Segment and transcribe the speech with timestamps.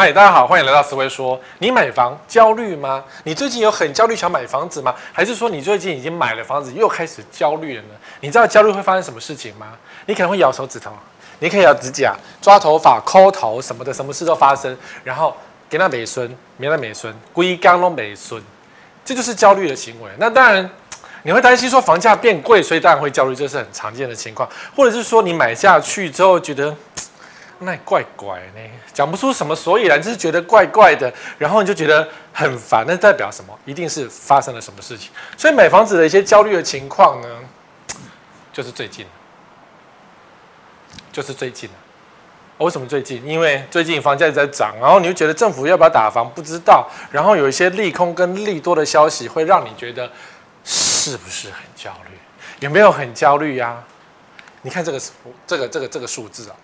[0.00, 1.38] 嗨，大家好，欢迎来到思维说。
[1.58, 3.04] 你买房焦虑吗？
[3.24, 4.94] 你最近有很焦虑想买房子吗？
[5.12, 7.88] 还是说你最近已经买了房子又开始焦虑了呢？
[8.20, 9.76] 你知道焦虑会发生什么事情吗？
[10.06, 10.90] 你可能会咬手指头，
[11.40, 14.74] 你可以咬指甲、抓头发、抠头什么的，什么事都发生。
[15.04, 15.36] 然后
[15.68, 18.42] 给那美孙，没那美孙，龟缸都美孙，
[19.04, 20.10] 这就是焦虑的行为。
[20.16, 20.70] 那当然。
[21.22, 24.48] 你会担心说房价变贵，所以当然会焦虑，这是很常见的情况。
[24.74, 26.74] 或者是说你买下去之后觉得
[27.60, 28.60] 那怪怪呢，
[28.92, 32.84] 讲不出什么所以然，就是觉得怪怪的，然后你就觉得很烦。
[32.86, 33.58] 那代表什么？
[33.64, 35.10] 一定是发生了什么事情。
[35.36, 37.28] 所以买房子的一些焦虑的情况呢，
[38.52, 39.06] 就是最近，
[41.12, 41.68] 就是最近。
[42.58, 43.24] 为什么最近？
[43.26, 50.10] 因为最近房价一直在涨，然后你就觉得政府要不要打房不知道，然后有一些利空跟利多的消息会让你觉得。
[50.62, 52.14] 是不是很焦虑？
[52.60, 53.82] 有没有很焦虑呀、
[54.60, 55.00] 你看这个
[55.46, 56.56] 这个这个这个数字啊，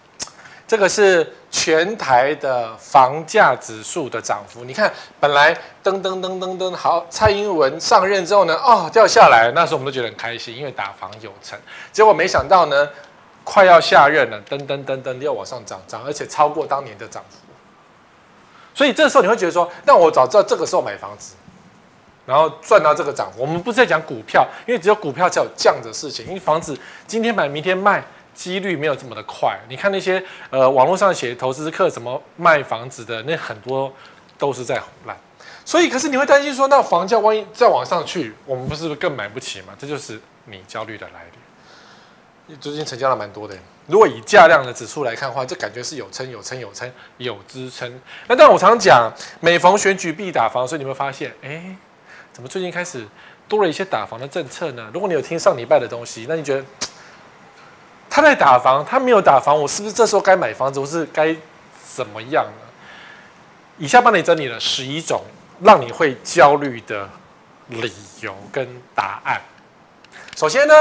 [0.66, 4.64] 这个是全台的房价指数的涨幅。
[4.64, 11.58] 你看，本来噔噔噔噔噔，好，蔡英文上任之后呢，哦，掉下来，那时候我们都觉得很开心，因为打房有成。
[11.92, 12.88] 结果没想到呢，
[13.44, 17.36] 快要下任了，噔噔噔噔又往上涨，涨，而且超过当年的涨幅。
[18.74, 21.34] 所以这时候你会觉得说，那我早知道这个时候买房子。
[22.26, 26.26] 然后赚到这个涨，我们不是在讲股票，因为只有股票才有降的事情。
[26.26, 28.04] 因为房子今天买明天卖，
[28.36, 29.58] 几率没有这么的快。
[29.68, 33.92] 你看那些呃网络上写投资课，怎么卖房子的，那很多
[34.38, 35.16] 都是在唬烂。
[35.64, 39.74] 所以，可是你会担心说，那房价万一再往上去，我们不是更买不起吗？
[39.76, 41.24] 这就是你焦虑的来
[42.48, 42.58] 源。
[42.60, 43.56] 最近成交了蛮多的，
[43.86, 48.00] 如果以价量的指数来看的话，这感觉是有撑有撑有撑有支撑。
[48.28, 51.76] 那但我常讲，每逢选举必打房，所以你会发现，哎。
[52.32, 53.02] 怎么最近开始
[53.48, 54.90] 多了一些打房的政策呢？
[54.92, 56.62] 如果你有听上礼拜的东西，那你觉得
[58.16, 61.36] 他在打房，他没有打房，我是不是这时候该买房子，我是该
[61.86, 62.62] 怎么样呢？
[63.76, 65.20] 以下帮你整理了十一种
[65.60, 67.06] 让你会焦虑的
[67.68, 69.38] 理由跟答案。
[70.34, 70.74] 首先呢，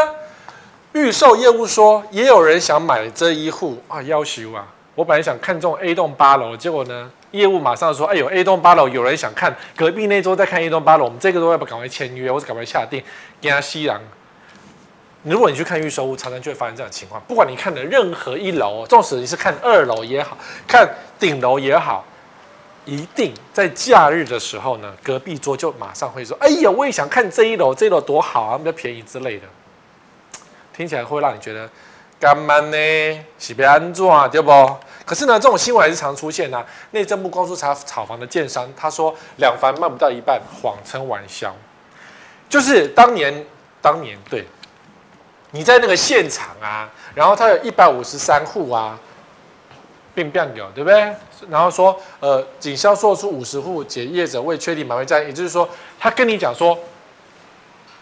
[0.93, 4.65] 预售业务说也有人想买这一户啊，要求啊，
[4.95, 7.11] 我本来想看中 A 栋八楼，结果呢？
[7.31, 13.03] 业务马上说：“哎呦，A 栋八楼有人想看，隔壁那桌在看 A 栋八楼，我们这个都要不赶快签约，或者赶快下定，
[13.41, 13.99] 给他吸狼。
[15.25, 17.21] 如果你去看预售屋，常常就会发生这样的情况。
[17.27, 20.37] 不管你看的任何一楼，纵使你是看二楼也好
[20.67, 20.87] 看
[21.19, 22.05] 顶楼也好，
[22.85, 29.47] 一定在假日的时候呢，隔壁桌就马上会说：‘哎呀，我也想看这一楼，这一楼多好啊，比较便宜之类的。’
[30.75, 31.67] 听起来会让你觉得
[32.19, 33.25] 干嘛呢？
[33.39, 36.65] 是被安怎对不？”可是呢，这种新闻还是常出现呐、啊。
[36.91, 41.55] 内政部公诉查炒房的建商，他说两房卖不到一半，谎称完销。
[42.49, 43.45] 就是当年，
[43.81, 44.45] 当年对，
[45.55, 48.99] 你在那个现场啊，然后他有一百五十三户啊，
[50.13, 51.15] 并变有，对不对？
[51.49, 55.67] 然后说，呃，仅销售出五十户，解业者未确定买卖价，也就是说，
[55.97, 56.77] 他跟你讲说，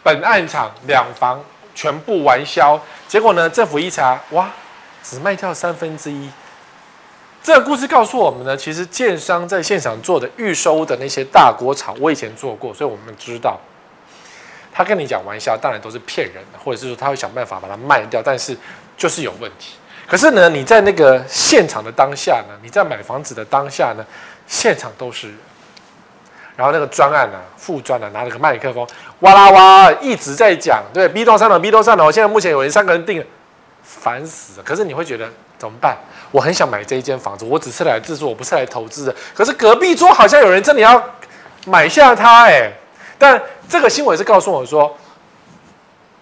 [0.01, 1.39] 本案场两房
[1.75, 4.49] 全部完销，结果呢，政府一查，哇，
[5.03, 6.27] 只卖掉三分之一。
[7.43, 13.59] 这个故事告诉我们呢，其实建商在现场做的预收的那些大锅炒，我以前做过，所以我们知道，
[14.73, 18.57] 他跟你讲玩笑，当然都是骗人的，或者是说他会想办法把它卖掉，但是
[18.97, 19.75] 就是有问题。
[20.07, 24.05] 可是呢，你在那个现场的当下呢，你在买房子的当下呢，
[24.47, 25.31] 现场都是，
[26.57, 28.85] 然后那个专案呢、啊，副专呢，拿了个麦克风，
[29.19, 33.25] 哇啦哇一直在讲，对，B 栋三楼，B 栋三楼，现在目前有人三个人订了，
[33.81, 34.63] 烦死了。
[34.63, 35.97] 可是你会觉得怎么办？
[36.31, 39.15] 我很想买这一间房子，我只是来自住，我不是来投资的。
[39.33, 41.01] 可是隔壁桌好像有人真的要
[41.65, 42.71] 买下它，哎，
[43.23, 44.93] 但这个新闻是告诉我说，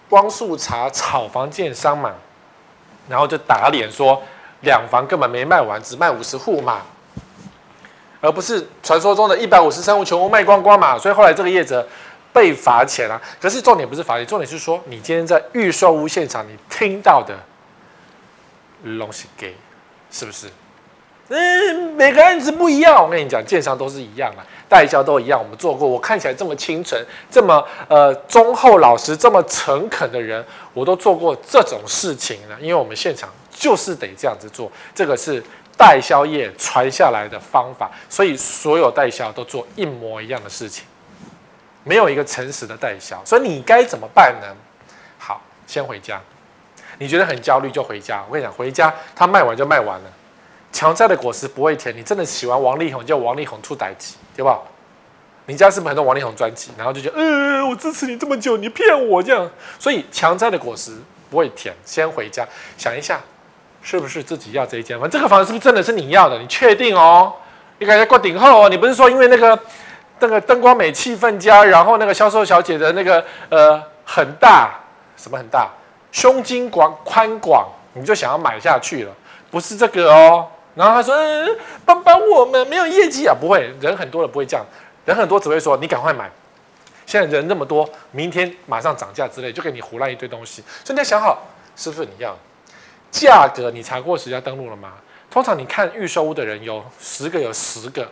[0.08, 2.12] 光速查炒房建商嘛，
[3.08, 4.22] 然后就打脸说
[4.60, 6.82] 两房根本没卖完，只卖五十户嘛，
[8.20, 10.96] 而不是传说中的一百五十三户全部卖光光嘛。
[10.96, 11.84] 所以后来这个业者
[12.32, 13.20] 被罚钱了。
[13.40, 17.36] 可是重点不是罚钱，重点是说你今天在预售屋现场，你听到的
[18.96, 19.56] 东西给。
[20.14, 20.46] 是不是？
[21.34, 23.02] 嗯，每个案子不一样。
[23.02, 25.42] 我跟你讲，建商都是一样的，代销都一样。
[25.42, 30.44] 我们做过，我看起来这么清纯、这么呃忠厚老实、这么诚恳的人，
[30.74, 32.56] 我都做过这种事情了。
[32.60, 35.42] 因为我们现场就是得这样子做，这个是
[35.74, 40.84] 代销业传下来的方法，所以所有代销都做一模一样的事情，
[41.82, 43.18] 没有一个诚实的代销。
[43.24, 44.54] 所以你该怎么办呢？
[45.16, 46.20] 好，先回家。
[46.98, 48.22] 你觉得很焦虑就回家。
[48.28, 50.10] 我跟你讲，回家他卖完就卖完了。
[50.72, 51.94] 强摘的果实不会甜。
[51.96, 54.58] 你真的喜欢王力宏，叫王力宏出代志，对吧？
[55.46, 56.70] 你家是不是很多王力宏专辑？
[56.78, 59.50] 然后就觉得，呃，我支持你这么久，你骗我这样。
[59.78, 60.92] 所以强摘的果实
[61.28, 61.74] 不会甜。
[61.84, 62.46] 先回家
[62.78, 63.20] 想一下，
[63.82, 65.10] 是不是自己要这一间房？
[65.10, 66.38] 这个房子是不是真的是你要的？
[66.38, 67.32] 你确定哦？
[67.78, 69.58] 你感觉过顶后哦，你不是说因为那个
[70.20, 74.70] 那个灯光美、气氛佳，然后那个销售小姐的那个呃很大，
[75.16, 75.68] 什么很大，
[76.12, 79.12] 胸襟广宽广，你就想要买下去了？
[79.50, 80.46] 不是这个哦。
[80.74, 84.64] 然后他说：“嗯，帮帮我们，没有业绩啊，不会，人很多的不会这样，
[85.04, 86.30] 人很多只会说你赶快买。
[87.04, 90.62] 现在人那么多，明天马上涨价之类，就给你胡乱一堆东西。
[90.82, 91.46] 所以你要想好，
[91.76, 92.34] 是不是你要
[93.10, 93.70] 价格？
[93.70, 94.94] 你查过实价登录了吗？
[95.30, 98.08] 通常你看预售屋的人有十个，有十个，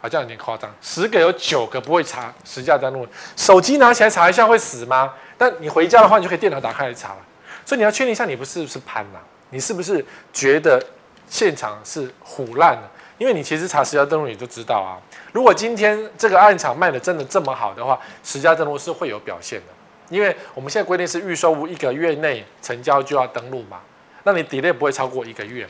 [0.00, 3.06] 好像有点夸张，十个有九个不会查实价登录。
[3.36, 5.12] 手机拿起来查一下会死吗？
[5.36, 7.18] 但你回家的话，你就可以电脑打开来查了。
[7.66, 9.18] 所以你要确定一下，你不是不是攀呐？
[9.50, 10.02] 你是不是
[10.32, 10.82] 觉得？”
[11.28, 12.82] 现场是唬烂的，
[13.18, 14.98] 因为你其实查实家登录你就知道啊。
[15.32, 19.66] 如果今天这个案场卖的真的这么好的话，实家登录是会有表现的。
[20.08, 23.80] 因为我们现在规定是预售屋一个月内成交就要登录嘛，
[24.22, 25.66] 那你 delay 不会超过一个月。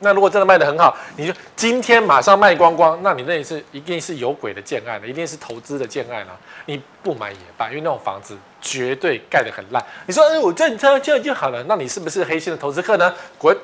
[0.00, 6.36] 那如果真的卖得很好，你就今天马上卖光光，那你那也是一定是有鬼的建案的，一定是投资的建案了。
[6.66, 9.80] 你不买也罢，因为那种房子绝对盖得很烂。
[10.06, 13.14] 你说，哎，我这车这样就好了，那你是不是黑心的投资客呢？
[13.38, 13.56] 滚！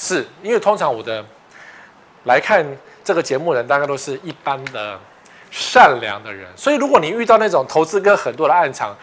[0.00, 1.24] 是因为通常我的
[2.22, 2.64] 来看
[3.02, 4.96] 这个节目的人，大概都是一般的
[5.50, 8.96] 善良的人，所以如果你遇到那种投资跟很多的暗场，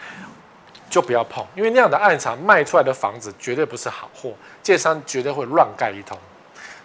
[0.88, 4.32] 就不要碰，因为那样的暗场卖出来的房子绝对不是好货，
[4.62, 6.16] 建商绝对会乱盖一通。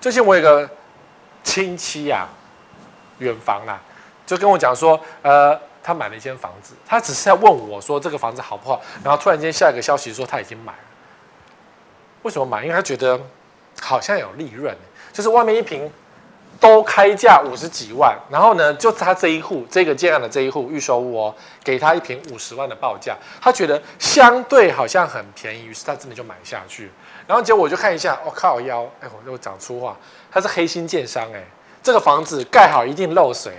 [0.02, 0.70] 最近我有个
[1.42, 2.28] 亲戚呀、啊，
[3.20, 3.80] 远房啊，
[4.26, 10.80] 就跟我讲说，呃，他买了一间房子，他只是在问我说这个房子好不好，然后突然间下一个消息说他已经买了，
[12.24, 12.64] 为什么买？
[12.64, 13.18] 因为他觉得。
[13.82, 14.74] 好像有利润，
[15.12, 15.92] 就是外面一瓶
[16.60, 26.92] 都开价五十几万，然后呢，就他这一户这个建案的这一户预售屋哦，给他一瓶五十万的报价，他觉得相对好像很便宜，于是他真的就买下去。
[27.26, 29.98] 然后结果我就看一下，我、哦、靠腰，哎，我就讲粗话，
[30.32, 31.44] 他是黑心建商哎，
[31.82, 33.54] 这个房子盖好一定漏水。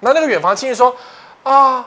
[0.00, 0.96] 那那个远房亲戚说
[1.42, 1.86] 啊，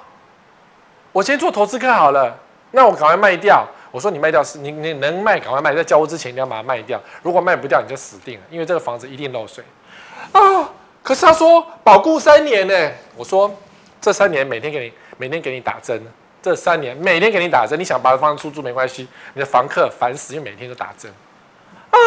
[1.11, 2.37] 我先做投资客好了，
[2.71, 3.65] 那我赶快卖掉。
[3.91, 7.01] 我说你卖掉是，你你能卖赶快卖，在交屋之前你要把它卖掉。
[7.23, 9.63] 如果卖不掉，你就死定了，因为这个房子一定漏水
[10.33, 10.69] 啊。
[11.01, 12.91] 可是他说保固三年呢。
[13.15, 13.49] 我说
[14.01, 16.01] 这三年每天给你每天给你打针，
[16.41, 17.79] 这三年每天给你打针。
[17.79, 21.09] 你想把房子出租没关系，你的房客烦死，因为每天都打针
[21.89, 21.97] 啊。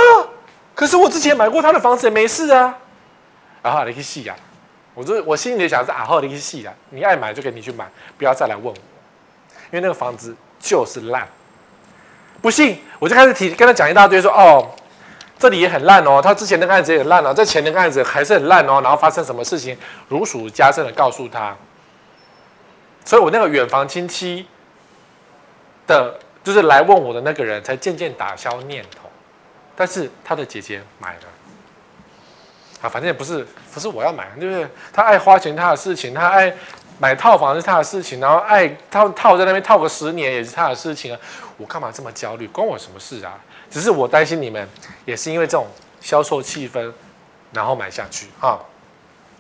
[0.75, 2.77] 可是我之前买过他的房子也没事啊。
[3.63, 4.37] 然后你去戏啊，
[4.95, 7.89] 我就我心里想是啊，好你去戏啊，你爱买就给你去买，
[8.19, 11.27] 不要再来问我，因为那个房子就是烂。
[12.41, 14.71] 不信，我就开始提跟他讲一大堆说，哦，
[15.39, 19.77] 这里也很烂哦，他之前那个案子也烂哦，这前那个案子还是很烂哦，然后发生什么事情，
[20.09, 21.55] 如数家珍的告诉他。
[23.05, 24.47] 所以我那个远房亲戚
[25.87, 29.11] 的，就是来问我的那个人，才渐渐打消念头。
[29.77, 31.21] 但是他的姐姐买了，
[32.83, 34.67] 啊，反正也不是不是我要买，对不对？
[34.93, 36.55] 他爱花钱，他的事情，他爱。
[37.03, 41.19] 买套房是他的事情，然后爱套套在那边套个十年也是他的事情啊，
[41.61, 42.49] 我干嘛这么焦虑？
[42.49, 43.39] 关我什么事啊？
[43.71, 44.67] 只是我担心你们
[45.05, 45.67] 也是因为这种
[46.01, 46.93] 销售气氛，
[47.53, 48.59] 然后买下去啊。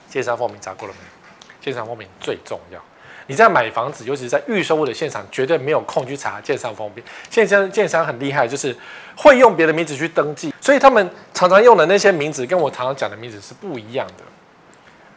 [0.09, 1.63] 建商风评查过了没有？
[1.63, 2.79] 建商风评最重要。
[3.27, 7.03] 你在买房子，尤其是在预售屋的现场，绝对没有空去查建商风评。
[7.31, 8.77] 现在建商很厉害，就是
[9.17, 14.25] 会用别的名字去登记，所以他们常常用的那些名字跟我常常讲的名字是不一样的，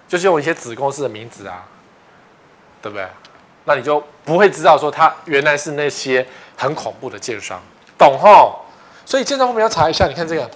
[0.07, 1.67] 就是用一些子公司的名字啊。
[2.83, 3.07] 对不对？
[3.65, 7.61] 那你就不会知道说他原来是那些很恐怖的建商，
[7.97, 8.59] 懂吼？
[9.05, 10.07] 所以建商我们要查一下。
[10.07, 10.49] 你看这个，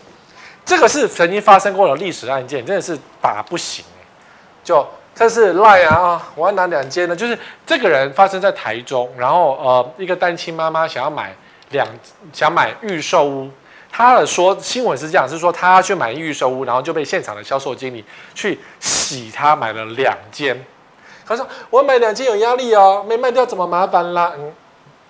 [0.65, 3.83] 这个是曾经发生过的历史案件，真的是打不行。
[4.63, 4.85] 就
[5.15, 7.15] 这是赖啊，我要拿两间呢。
[7.15, 11.35] 就是这个人发生在台中，然后呃，一个单亲妈妈想要买
[11.71, 11.87] 两
[12.31, 13.49] 想买预售屋，
[13.91, 18.03] 他的说新闻是这样，是说他去买预售屋，然后就被现场的销售经理
[18.35, 20.65] 去洗他买了两间。
[21.27, 24.31] 他说：“我买两间有压力哦，没卖掉怎么麻烦啦？
[24.37, 24.53] 嗯，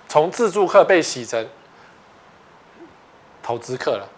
[0.09, 1.47] 从自助客被洗成
[3.43, 4.09] 投资客了。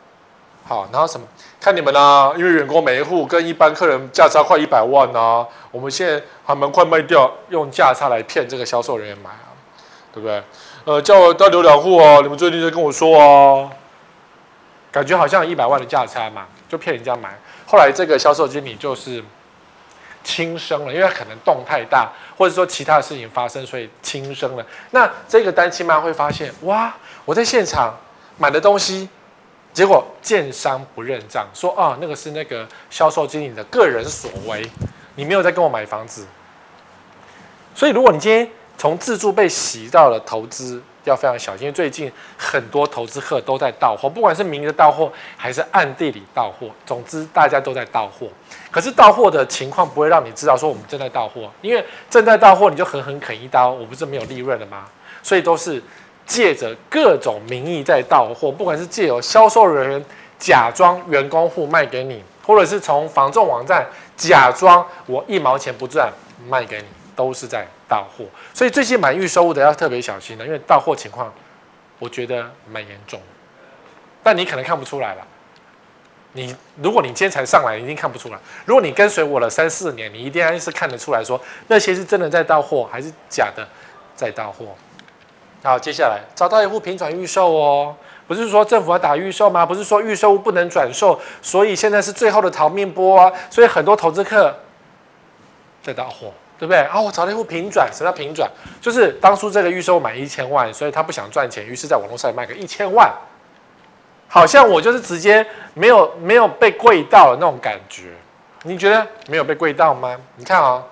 [0.65, 1.27] 好，然后什么？
[1.59, 9.51] 看你们啦、啊，因为员工每一户跟一般客人价差快一百万啊，我们现在还蛮快卖掉，用价差来骗这个销售人员买啊，
[10.13, 10.41] 对不对？
[10.85, 13.69] 呃，叫我多留两户哦，你们最近在跟我说哦，
[14.89, 17.37] 感觉好像一百万的价差嘛，就骗人家买。
[17.65, 19.21] 后来这个销售经理就是。”
[20.29, 22.07] 轻生了，因为可能动太大，
[22.37, 24.63] 或者说其他的事情发生，所以轻生了。
[24.91, 26.95] 那这个单亲妈会发现，哇，
[27.25, 27.97] 我在现场
[28.37, 29.09] 买的东西，
[29.73, 34.63] 结果建商不认账，说啊，那个是那个销售经理的个人所为，
[35.15, 36.27] 你没有在跟我买房子。
[37.73, 40.79] 所以，如果你今天从自住被洗到了投资，
[41.09, 48.27] 要非常小心，因为最近很多投资客都在到货，不管是明着到货还是暗地里到货，总之大家都在到货。
[48.71, 54.85] 可是到货的情况不会让你知道说我们正在到货，因为正在到货你就狠狠啃一刀，我不是没有利润了吗？
[55.21, 55.81] 所以都是
[56.25, 60.05] 借着各种名义在到货，不管是借由销售人员
[60.37, 63.85] 假装员工户卖给你，或者是从房仲网站
[64.15, 66.11] 假装我一毛钱不赚
[66.47, 68.23] 卖给你，都是在到货。
[68.53, 71.33] 所以最近买预售物的要特别小心了，因为到货情况
[71.97, 73.19] 我觉得蛮严重，
[74.23, 75.27] 但你可能看不出来了。
[76.33, 78.37] 你如果你今天才上来，一定看不出来。
[78.63, 83.67] 如果你跟随我了三四年，你一定还是看得出来说那些是真的在到货，还是假的
[84.15, 84.67] 在到货。
[85.63, 87.95] 好，接下来找到一户平转预售哦，
[88.27, 89.65] 不是说政府要打预售吗？
[89.65, 93.33] 不是说预售物不能转售，所以现在是最后的逃命波啊！
[93.49, 94.55] 所以很多投资客
[95.81, 96.81] 在到货，对不对？
[96.81, 98.51] 啊，我找了一户平转，什么叫平转？
[98.81, 103.09] 就是当初这个预售买一千万，所以他不想赚钱，于是在网络上卖个一千万。
[104.27, 108.09] 好像我就是直接没有没有被贵到的那种感觉，
[108.63, 110.15] 你觉得没有被贵到吗？
[110.35, 110.83] 你看啊，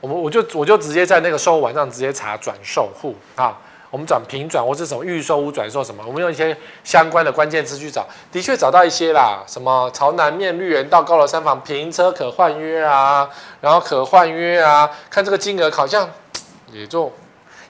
[0.00, 3.56] 我们我就我就直接在那个售后网上直接查转售户啊，
[3.94, 16.10] 我们转平转或是什么预售屋转售什么，我们用一些相关的关键词去找，的确找到一些啦，什么朝南面绿园道高楼三房平车可换约啊，然后可换约啊，看这个金额好像
[16.72, 17.12] 也就。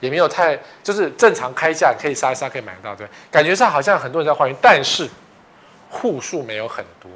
[0.01, 5.09] 也没有太，就是正常开价可以杀一杀可以买得到，对，感觉上好像很多人在换约，但是
[5.89, 7.11] 户数没有很多。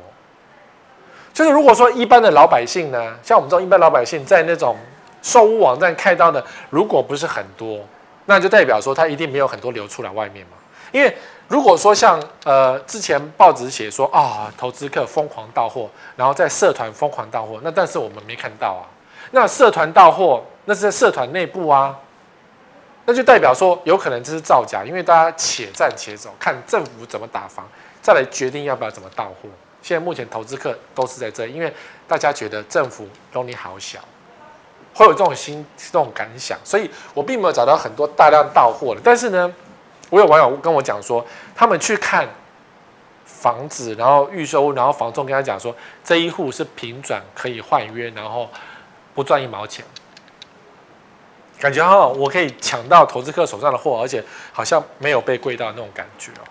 [1.35, 4.75] 就是如果说一般的老百姓呢，像我们这种一般老百姓在那种
[5.21, 7.81] 售屋网站看到的，如果不是很多，
[8.29, 10.53] 那就代表说它一定没有很多流出来外面嘛。
[10.93, 11.17] 因为
[11.49, 18.85] 如果说像呃之前报纸写说啊，投资客疯狂到货，然后在社团疯狂到货，那但是我们没看到啊。
[19.31, 21.99] 那社团到货，那是在社团内部啊。
[23.07, 27.67] 那就代表说，有可能这是造假，因为大家且战且走，看政府怎么打防，
[28.03, 29.49] 再来决定要不要怎么到货。
[29.81, 31.73] 现在目前投资客都是在这，因为
[32.07, 33.99] 大家觉得政府容你好小，
[34.95, 39.01] 会有这种心这种感想，所以我并没有找到很多大量到货的。
[39.05, 39.53] 但是呢，
[40.11, 42.29] 我有网友跟我讲说，他们去看
[43.25, 48.49] 房子，然后预售屋，然后房仲跟他讲说，这一户是平转可以换约，然后
[49.15, 49.85] 不赚一毛钱。
[51.61, 56.45] 感觉哈，我可以抢到投资客手上的货，而且好像没有被贵到那种感觉哦。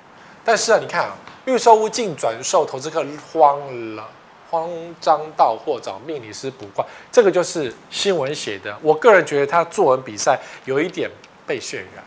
[0.43, 1.15] 但是啊，你看啊，
[1.45, 3.59] 预售屋净转售，投资客慌
[3.95, 4.05] 了，
[4.49, 4.69] 慌
[5.01, 8.75] 张到货，找命理师卜卦，这个就是新闻写的。
[8.81, 11.09] 我个人觉得他作文比赛有一点
[11.45, 12.03] 被渲染。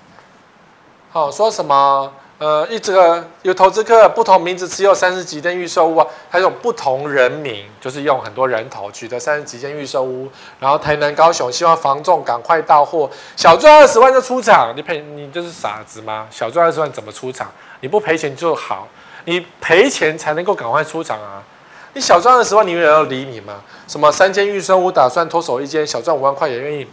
[1.11, 2.13] 好，说什么？
[2.39, 10.27] 呃，一这个有投资客不同名字持有三十几间预售屋啊，还有不同人名，就是用很多人头取得三十几间预售屋，
[10.59, 16.27] 然后台南、高雄希望房仲赶快到货，小赚二十万就出场，你赔你就是傻子吗？
[16.31, 17.53] 小赚二十万怎么出场？
[17.81, 18.89] 你不赔钱就好，
[19.27, 21.43] 你赔钱才能够赶快出场啊！
[21.93, 23.63] 你小赚二十万，你有人要理你吗？
[23.89, 26.87] 什么三间预售屋打算脱手一间，小赚五万块也愿意。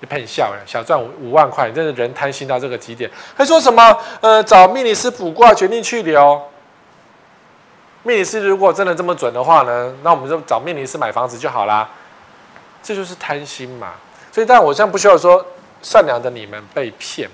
[0.00, 3.10] 你骗笑了，小赚五五万块，真的人贪心到这个极点。
[3.34, 3.96] 还说什么？
[4.20, 6.40] 呃，找命理师卜卦，决定去留。
[8.02, 11.88] 命理师如果真的这么准的话呢，那我们就找命理师买房子就好啦。
[12.82, 13.92] 这就是贪心嘛。
[14.30, 15.42] 所以，但我现在不需要说
[15.80, 17.30] 善良的你们被骗，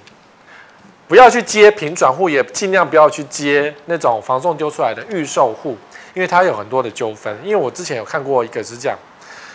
[1.09, 5.77] 不要去接平转户，也尽量不要去接那种房仲丢出来的预售户，
[6.15, 7.37] 因为他有很多的纠纷。
[7.45, 8.99] 因为我之前有看过一个是这样。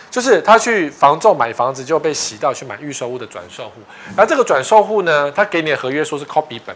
[0.08, 3.74] 就是他去房仲买房子就被洗到去买预售屋的转售户，
[4.16, 6.74] 而这个转售户呢，他给你的合约书是 copy 本，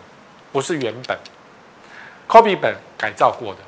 [0.52, 1.16] 不是原本
[2.28, 3.60] ，copy 本改造过的。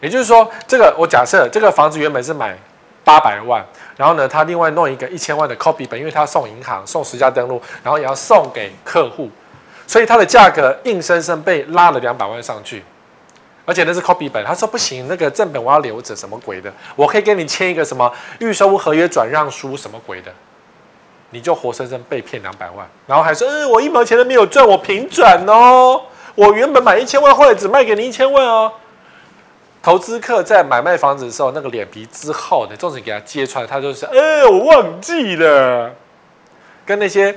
[0.00, 2.56] 也就是说，这个我假设这个房子原本是买
[3.02, 3.64] 八百万，
[3.96, 9.28] 然后呢，他另外弄一个一千万的 copy 本，因为他送银行送实价登录，然后也要送给客户，
[9.88, 12.84] 所以它的价格硬生生被拉了两百万上去。
[13.66, 16.70] 而且那是 copy 本，他说不行，那个正本我要留着，什么鬼的？
[16.94, 20.30] 我可以跟你签一个什么预售合约转让书，什么鬼的？
[21.30, 26.02] 你就活生生被骗两百万，然后还说，嗯，我一毛钱都没有赚，我平转哦，
[26.34, 28.70] 我原本买一千万，后来只卖给你一千万哦。
[29.82, 35.90] 投资客在买卖房子的时候，那个脸皮之厚的，纵使给他揭穿，他就是，哎，我忘记了，
[36.84, 37.34] 跟那些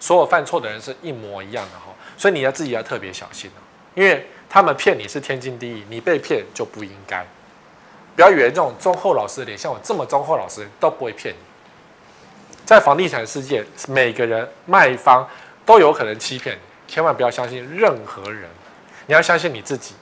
[0.00, 3.60] 所有犯错的人是一模一样的哈，所以你要自己要特别小心哦，
[3.94, 4.26] 因为。
[4.48, 7.26] 他们骗你是天经地义，你被骗就不应该。
[8.14, 11.38] 不要以为这种忠厚老实的脸，像我这么忠厚老实都不会骗你。
[12.64, 15.28] 在房地产世界，每个人卖方
[15.64, 16.60] 都有可能欺骗你，
[16.92, 18.48] 千万不要相信任何人。
[19.06, 19.94] 你要相信你自己。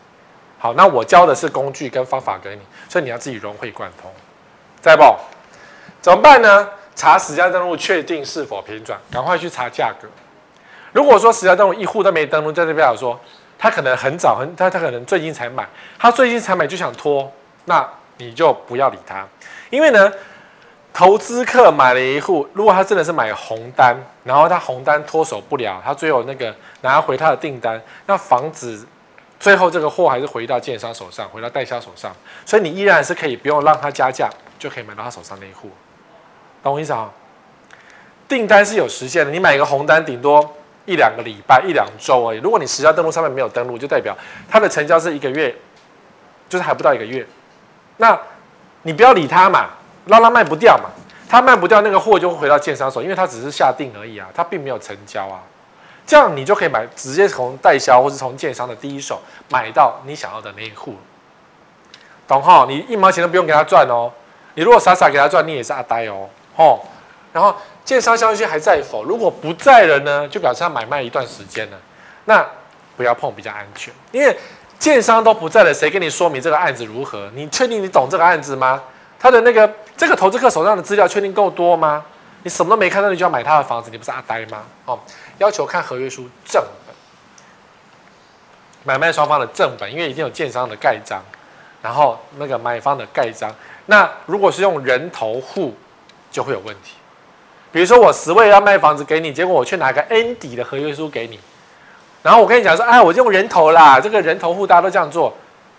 [0.58, 4.10] 好，那我教的是工具跟方法给你，所以你要自己融会贯通。
[4.80, 5.02] 再不
[6.00, 6.68] 怎么办呢？
[6.94, 10.06] 查实价登录，确定是否平转，赶快去查价格。
[10.92, 13.18] 如果说实价登录一户都没登录，在这边有说，
[13.64, 15.66] 他可能很早很他他可能最近才买，
[15.98, 17.32] 他最近才买就想拖，
[17.64, 19.26] 那你就不要理他，
[19.70, 20.12] 因为呢，
[20.92, 28.86] 投资客买了一户，如果他真的是买红单，然后他红单脱手不了，他最后那个拿回他的订单，那房子
[29.40, 34.28] 最后这个货还是回到建商手上，回到代销手上，所以你依然是可以不用让他加价，
[34.58, 35.70] 就可以买到他手上那一户，
[36.62, 37.10] 懂我意思啊？
[38.28, 40.54] 订单是有时限的，你买一个红单顶多
[40.86, 42.38] 一两个礼拜、一两周而已。
[42.38, 44.16] 如果你实价登录上面没有登录，就代表
[44.48, 45.54] 它的成交是一个月，
[46.48, 47.26] 就是还不到一个月。
[47.96, 48.18] 那
[48.82, 49.70] 你不要理他嘛，
[50.06, 50.90] 让他卖不掉嘛。
[51.26, 55.40] 他卖不掉，那个货就会回到建商手，因为他只是下定而已啊，他并没有成交啊。
[56.06, 60.94] 这样你就可以买，直接从代销或是从建商的第一手买到你想要的那一户。
[62.28, 62.66] 懂哈？
[62.68, 64.12] 你一毛钱都不用给他赚哦。
[64.54, 66.28] 你如果傻傻给他赚，你也是阿呆哦。
[66.56, 66.84] 吼，
[67.32, 67.56] 然后。
[67.84, 69.04] 建商消息还在否？
[69.04, 71.76] 如果不在了呢，就表示他买卖一段时间了，
[72.24, 72.46] 那
[72.96, 73.92] 不要碰比较安全。
[74.10, 74.36] 因为
[74.78, 77.30] 建商都不在了，谁跟你说明这个案子如何？
[77.34, 78.82] 你确定你懂这个案子吗？
[79.18, 82.04] 他的那个这个投资客手上的资料确定够多吗？
[82.42, 84.62] 你什么都没看到，你就要买他的房子，你不是阿呆吗？
[84.84, 84.98] 哦，
[85.38, 86.94] 要求看合约书正本，
[88.82, 91.22] 买卖双方的正本，因为一定有建商的盖章，
[91.82, 93.50] 然后那个买方的盖章。
[93.86, 95.74] 那如果是用人头户，
[96.30, 96.96] 就会有问题。
[97.74, 101.40] 比如说我十位要卖房子给你，结果我却拿个 N 底的合约书给你，
[102.22, 105.36] 然后我跟你讲说，哎，我用人头啦，这个人头户大家都这样做，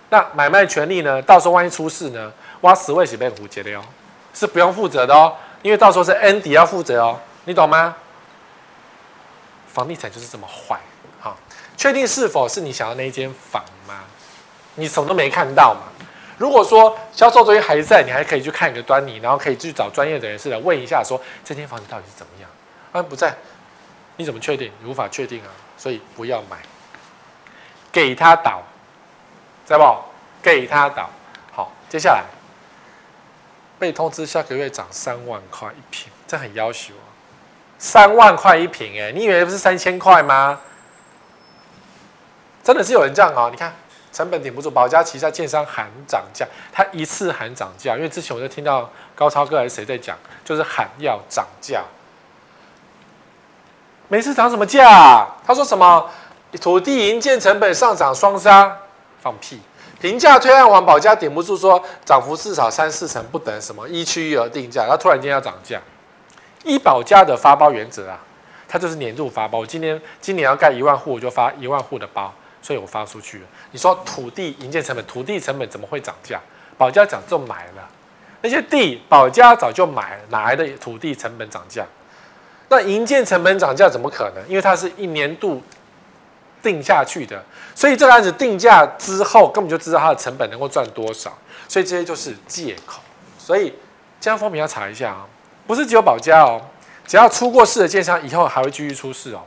[0.10, 2.30] 那买卖权利呢，到时候万一出事呢，
[2.62, 3.82] 挖十位是被胡结的哟，
[4.34, 7.96] 是不用负责的哦，因为到时候是 N 底要负责哦，你懂吗？
[9.72, 10.78] 房地产就是这么坏，
[11.22, 11.38] 好，
[11.78, 14.04] 确定是否是你想要那一间房吗？
[14.76, 15.95] 你什么都没看到嘛。
[16.38, 22.50] 如果说销售中心还在，你还可以去看一个端倪，然后可以去找专业的人士来问一下说，这间房子到底是怎么样？
[22.92, 23.34] 啊，不在，
[24.18, 24.70] 你怎么确定？
[24.82, 26.58] 你无法确定啊，所以不要买，
[27.90, 28.62] 给他倒，
[29.66, 30.44] 知道不？
[30.44, 31.10] 给他倒。
[31.54, 32.26] 好，接下来
[33.80, 37.08] 被通知下个月涨三万块一平，这很要求啊，
[37.78, 40.60] 三万块一平，哎，你以为不是三千块吗？
[42.62, 43.48] 真的是有人这样啊？
[43.50, 43.74] 你看。
[44.16, 51.84] 成本顶不住，保家旗下建商喊涨价，他一次喊涨价，因为之前我就听到高超哥还是谁在讲，就是喊要涨价。
[54.08, 55.28] 每次涨什么价？
[55.46, 56.10] 他说什么
[56.62, 58.78] 土地营建成本上涨双杀，
[59.22, 59.60] 放屁！
[60.00, 65.82] 评价推案完，宝佳顶不住说涨幅至少三四成不等，什么一区域而定价，他突然间要涨价。
[66.64, 68.18] 依宝佳的发包原则啊，
[68.66, 72.34] 他就是年度发包，我今年今年要盖一万户，我就发一万户的包。
[72.66, 73.44] 所以我发出去了。
[73.70, 76.42] 你说土地营建成本，土地成本怎么会涨价？
[76.80, 77.88] 保家早就买了
[78.42, 81.86] 那些地，保家早就买了，哪来的土地成本涨价？
[82.70, 84.44] 那营建成本涨价怎么可能？
[84.50, 85.62] 因为它是一年度
[86.64, 87.44] 定下去的，
[87.76, 91.32] 所以这个案子定价之后，根本就知道它的成本能够赚多少。
[91.68, 93.00] 所以这些就是借口。
[93.38, 93.70] 所以
[94.20, 95.28] 建商风评要查一下啊，
[95.68, 96.60] 不是只有保家哦，
[97.06, 99.44] 只要出过事的建商，以后还会继续出事哦。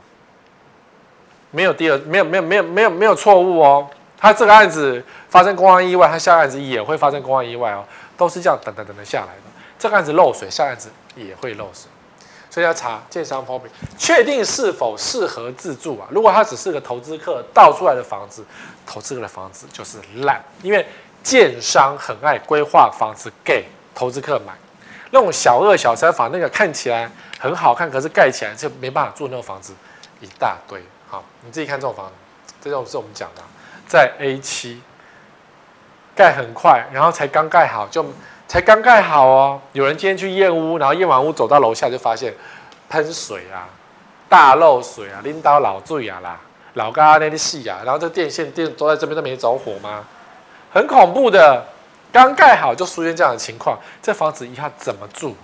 [1.51, 3.87] 没有第二，没有没有没有没有没有错误哦。
[4.17, 7.83] 他这个案子发生公安意外，他下案子也会发生公安意外哦，
[8.17, 9.43] 都是这样等等等等下来的。
[9.79, 11.89] 这个案子漏水，下案子也会漏水，
[12.49, 16.05] 所以要查建商方面，确定是否适合自住啊。
[16.11, 18.43] 如果他只是个投资客倒出来的房子，
[18.85, 20.85] 投资客的房子就是烂，因为
[21.23, 23.63] 建商很爱规划房子给
[23.95, 24.53] 投资客买，
[25.11, 27.09] 那种小二小三房，那个看起来
[27.39, 29.73] 很好看，可是盖起来就没办法住那种房子
[30.19, 30.83] 一大堆。
[31.09, 33.41] 好，你自己看这种房子，这种是我们讲的，
[33.87, 34.81] 在 A 七
[36.15, 38.05] 盖很快，然后才刚盖好，就
[38.47, 39.59] 才刚盖好哦。
[39.73, 42.33] 有人今天去验屋，然后验完屋走到楼下就发现
[42.89, 43.67] 喷水啊，
[44.29, 46.39] 大漏水啊，拎刀老醉啊啦，
[46.75, 50.03] 老嘎那些戏啊，然后这电线电都在这边都没着火吗？
[50.71, 51.65] 很恐怖的，
[52.11, 55.35] 刚盖好就出现这样的情况，这房子以后怎么住？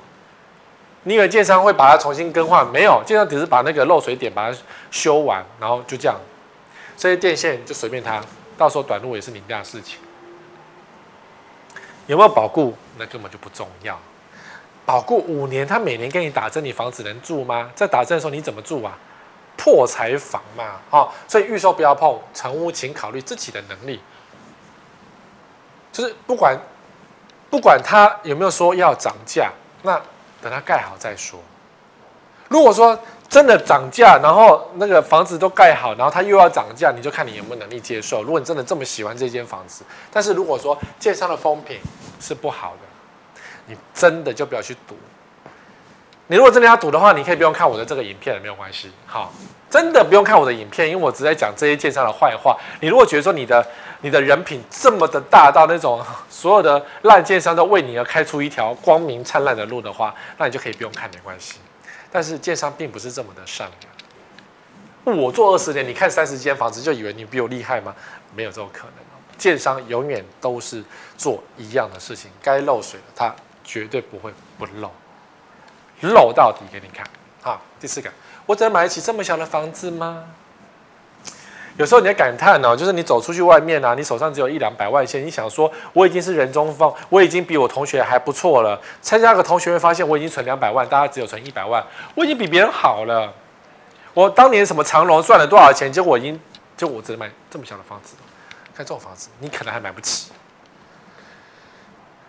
[1.08, 2.68] 你以为建商会把它重新更换？
[2.68, 4.58] 没有，建商只是把那个漏水点把它
[4.90, 6.18] 修完，然后就这样。
[6.98, 8.20] 这些电线就随便它，
[8.58, 10.00] 到时候短路也是你家的事情。
[12.08, 12.76] 有没有保固？
[12.98, 14.00] 那根本就不重要。
[14.84, 17.70] 保固五年，他每年给你打针，你房子能住吗？
[17.76, 18.98] 在打针的时候你怎么住啊？
[19.56, 24.02] 破财房嘛，哦，所以预售不要碰，成屋请考虑自己的能力。
[25.92, 26.60] 就是不管
[27.52, 29.52] 不管他有没有说要涨价，
[29.84, 30.02] 那。
[30.46, 31.40] 等它盖好再说。
[32.48, 38.22] 如果说真的涨价，然后那个房子都盖好，然后它又要涨价，你就看你有没有能力接受。
[38.22, 41.80] 如果你真的这么喜欢这间房子，但是如果说建商的风评
[42.20, 44.96] 是不好的，你真的就不要去赌。
[46.28, 48.92] 你如果真的要赌的话，你可以不用看我的这个影片，没有关系。
[49.06, 49.32] 好，
[49.70, 52.58] 真的不用看我的影片，因为我只在讲这些建商的坏话。
[52.82, 53.64] 你如果觉得说你的
[54.02, 61.60] 你的人品这么的大到那种所有的烂建商都为你而开出一条光明灿烂的路的话，那你就可以不用看，没关系。
[62.12, 63.70] 但是建商并不是这么的善
[65.06, 65.16] 良。
[65.18, 67.94] 我做二十年，你看三十间房子就以为你比我厉害吗？
[68.34, 68.94] 没有这种可能。
[69.38, 70.84] 建商永远都是
[71.18, 74.90] 做一样的事情，该漏水的他绝对不会不漏。
[76.02, 77.06] 漏到底给你看，
[77.42, 78.10] 好，第四个，
[78.46, 80.24] 我只能买得起这么小的房子吗？
[81.78, 88.80] 有时候你在感叹哦，就是你走出去外面啊，你手上只有一两百万现，你想说我已经是人中凤，我已经比我同学还不错了。
[89.02, 93.34] 参加个同学会发现我已经存两百万，大家只有存一百万，我已经比别人好了。
[94.14, 96.40] 我当年什么长隆赚了多少钱，结果我已经
[96.78, 98.16] 就我只能买这么小的房子，
[98.74, 100.32] 看这种房子，你可能还买不起。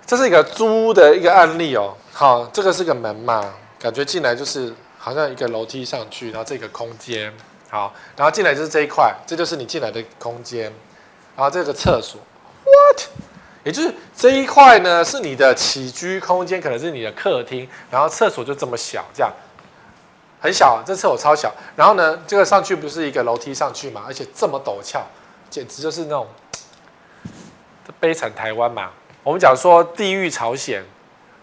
[0.06, 1.94] 这是一个租的一个案例哦。
[2.12, 7.32] 好，这个是个门嘛，感觉进来就是好像一个楼梯上去，然后这个空间，
[7.68, 10.72] 好，然后进来就是这一块，这就是你进来的空间，
[11.36, 12.20] 然后这个厕所
[12.64, 13.02] ，what？
[13.64, 19.32] 也就是这一块呢是你的起居空间，可能是你的客厅，然后厕所就这么小，这样
[20.40, 25.04] 很小，这厕所超小，然后呢，这个上去不是一个楼梯上去嘛，而且这么陡峭，
[25.50, 26.26] 简直就是那种
[27.98, 28.90] 悲惨台湾嘛。
[29.26, 30.84] 我们讲说地狱朝鲜。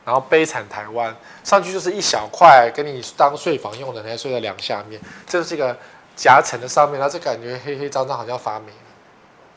[0.06, 1.15] 然后悲惨台湾
[1.46, 5.00] 上去就是一小块，给你当睡房用的，你还睡在梁下面。
[5.26, 5.74] 这是一个
[6.13, 8.65] 夹层的上面，然后这感觉黑黑脏脏，好像发霉。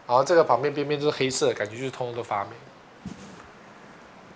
[0.06, 2.50] 然后这个旁边边边都是黑色，感觉就是通通都发霉，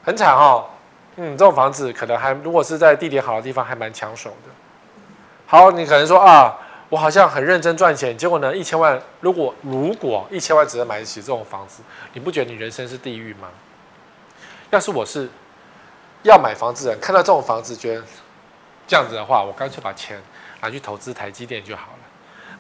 [0.03, 0.67] 很惨哦。
[1.15, 4.51] 嗯，这种房子可能还如果是在地点好的地方，还蛮抢手的。
[5.47, 13.47] 好，你可能说啊，我好像很认真赚钱，结果呢，一千万如果如果一千万只能买得起这种房子，你不觉得你人生是地狱吗？
[14.71, 15.29] 要是我是。
[16.23, 18.03] 要买房子的人看到这种房子，觉得
[18.87, 20.21] 这样子的话，我干脆把钱
[20.61, 21.99] 拿去投资台积电就好了。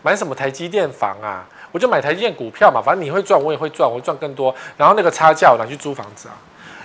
[0.00, 1.46] 买什么台积电房啊？
[1.70, 4.54] 我就买台积电股票嘛，反正你会赚，我也会赚，我会赚更多。
[4.78, 6.34] 然后那个差价我拿去租房子啊。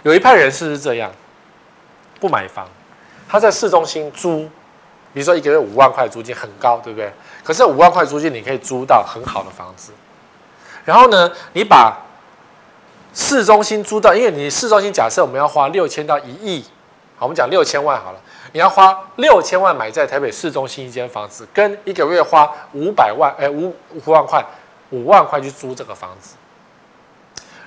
[0.03, 1.09] 有一派人士是这样，
[2.19, 2.67] 不买房，
[3.29, 4.39] 他在市中心租，
[5.13, 7.09] 比如说一个月五万块租金很高，对不对？
[7.41, 9.93] 可是五万块租金你可以租到很好的房子。
[10.83, 11.97] 然后呢，你把
[13.15, 16.61] 市中心租到，因为你市中心假设我们要花六千到一亿，
[17.15, 18.19] 好，我们讲六千万好了，
[18.51, 24.45] 你要花六千万买在台北市中心一间房子，跟一个月花五百万，哎，五五万块，
[24.89, 26.35] 五万块去租这个房子。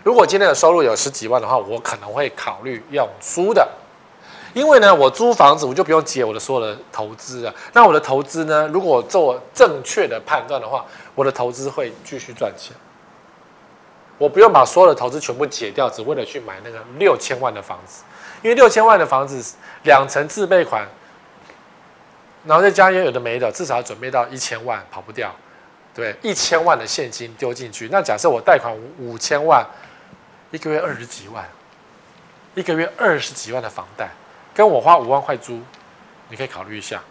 [0.04, 3.66] 如果今天的收入有十几万的话，我可能会考虑用租的，
[4.52, 7.54] 因为呢，我租房子我就不用结我的所有的投资啊。
[7.72, 10.84] 那我的投资呢，如果做正确的判断的话，
[11.14, 12.76] 我的投资会继续赚钱。
[14.18, 18.02] 我不用把所有的投资全部解掉，只为了去买那个六千万的房子，
[18.42, 19.54] 因为六千万的房子
[19.84, 20.86] 两层自备款，
[22.44, 25.34] 然后再加上有的没的，至少要准备到一千万，跑不掉。
[25.94, 29.66] 对，一千万的现金丢进去，那假设我贷款五千万，
[30.50, 31.48] 一个月二十几万，
[32.54, 34.08] 一个月二十几万的房贷，
[34.54, 35.60] 跟我花五万块租，
[36.28, 37.02] 你可以考虑一下。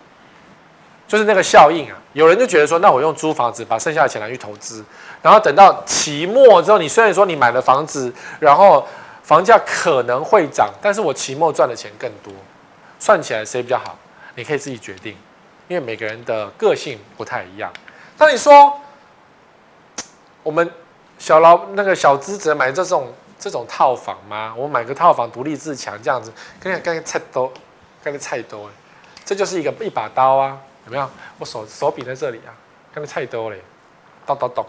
[1.08, 4.84] 就是那个效应啊，有人就觉得说，那我用租房子把剩下的钱拿去投资，
[5.22, 8.86] 然后等到期末之后，你虽然说你买了房子，然后
[9.24, 12.34] 房价可能会涨，但是我期末赚的钱更多，
[13.00, 13.98] 算起来谁比较好？
[14.36, 15.16] 你可以自己决定，
[15.70, 17.72] 因为每个人的个性不太一样。
[18.18, 18.78] 那你说，
[20.44, 20.70] 我们
[21.18, 24.54] 小老那个小资者买这种这种套房吗？
[24.58, 27.50] 我买个套房独立自强这样子，跟那跟菜刀，
[28.04, 28.60] 跟那菜刀，
[29.24, 30.58] 这就是一个一把刀啊。
[30.88, 31.10] 有没有？
[31.38, 32.56] 我手手柄在这里啊，
[32.94, 33.62] 跟个菜刀嘞，
[34.26, 34.66] 咚咚咚。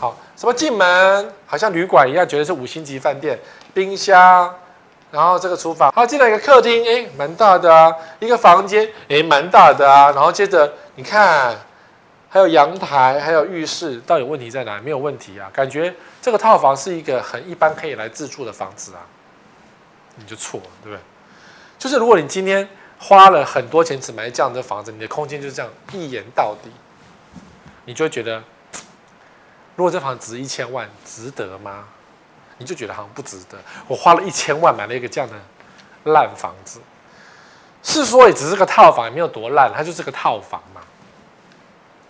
[0.00, 3.38] 好，什么进门好像旅馆一样，觉得是五星级饭店。
[3.74, 4.54] 冰箱，
[5.10, 7.94] 然后这个厨房，好，进来一个客厅，哎，蛮大的啊。
[8.18, 10.10] 一个房间，哎，蛮大的啊。
[10.12, 11.54] 然后接着你看，
[12.30, 14.80] 还有阳台，还有浴室，到底问题在哪？
[14.80, 19.04] 没有问题啊，感觉这个套房是一个很一般可以来自住的房子啊。
[20.16, 21.00] 你就错了，对不对？
[21.78, 22.66] 就是如果你今天。
[22.98, 26.70] 花了很多钱只买这样的房子，你的空间就是这样一眼到底，
[27.84, 28.42] 你就会觉得，
[29.76, 31.84] 如果这房子值一千万，值得吗？
[32.58, 33.56] 你就觉得好像不值得。
[33.86, 36.80] 我花了一千万买了一个这样的烂房子，
[37.84, 40.80] 是说也只是个套房，也没有多烂，它就是个套房嘛，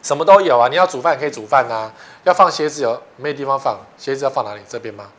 [0.03, 0.68] 什么都有啊。
[0.68, 1.92] 你要煮饭也可以煮饭啊，
[2.24, 3.79] 要放鞋子有没有地方放？
[3.98, 4.62] 鞋子要放哪里？
[4.66, 5.11] 这边吗？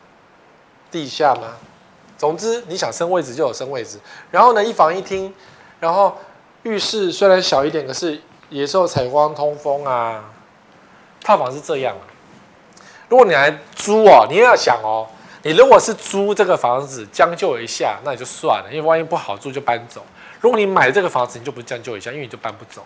[0.90, 1.58] 地下吗？
[2.18, 4.00] 总之你想升位置就有升位置，
[4.32, 5.32] 然后呢，一房一厅。
[5.80, 6.18] 然后
[6.64, 10.24] 浴室虽然小一点，可是也是有采光通风啊。
[11.24, 11.96] 套房是这样。
[13.08, 15.08] 如果你来租哦，你也要想哦，
[15.44, 20.06] 你如果是租这个房子将就一下，那也就算了，因为万一不好住就搬走。
[20.40, 22.84] 如果你买这个房子，你就不将就一下，因为你就搬不走。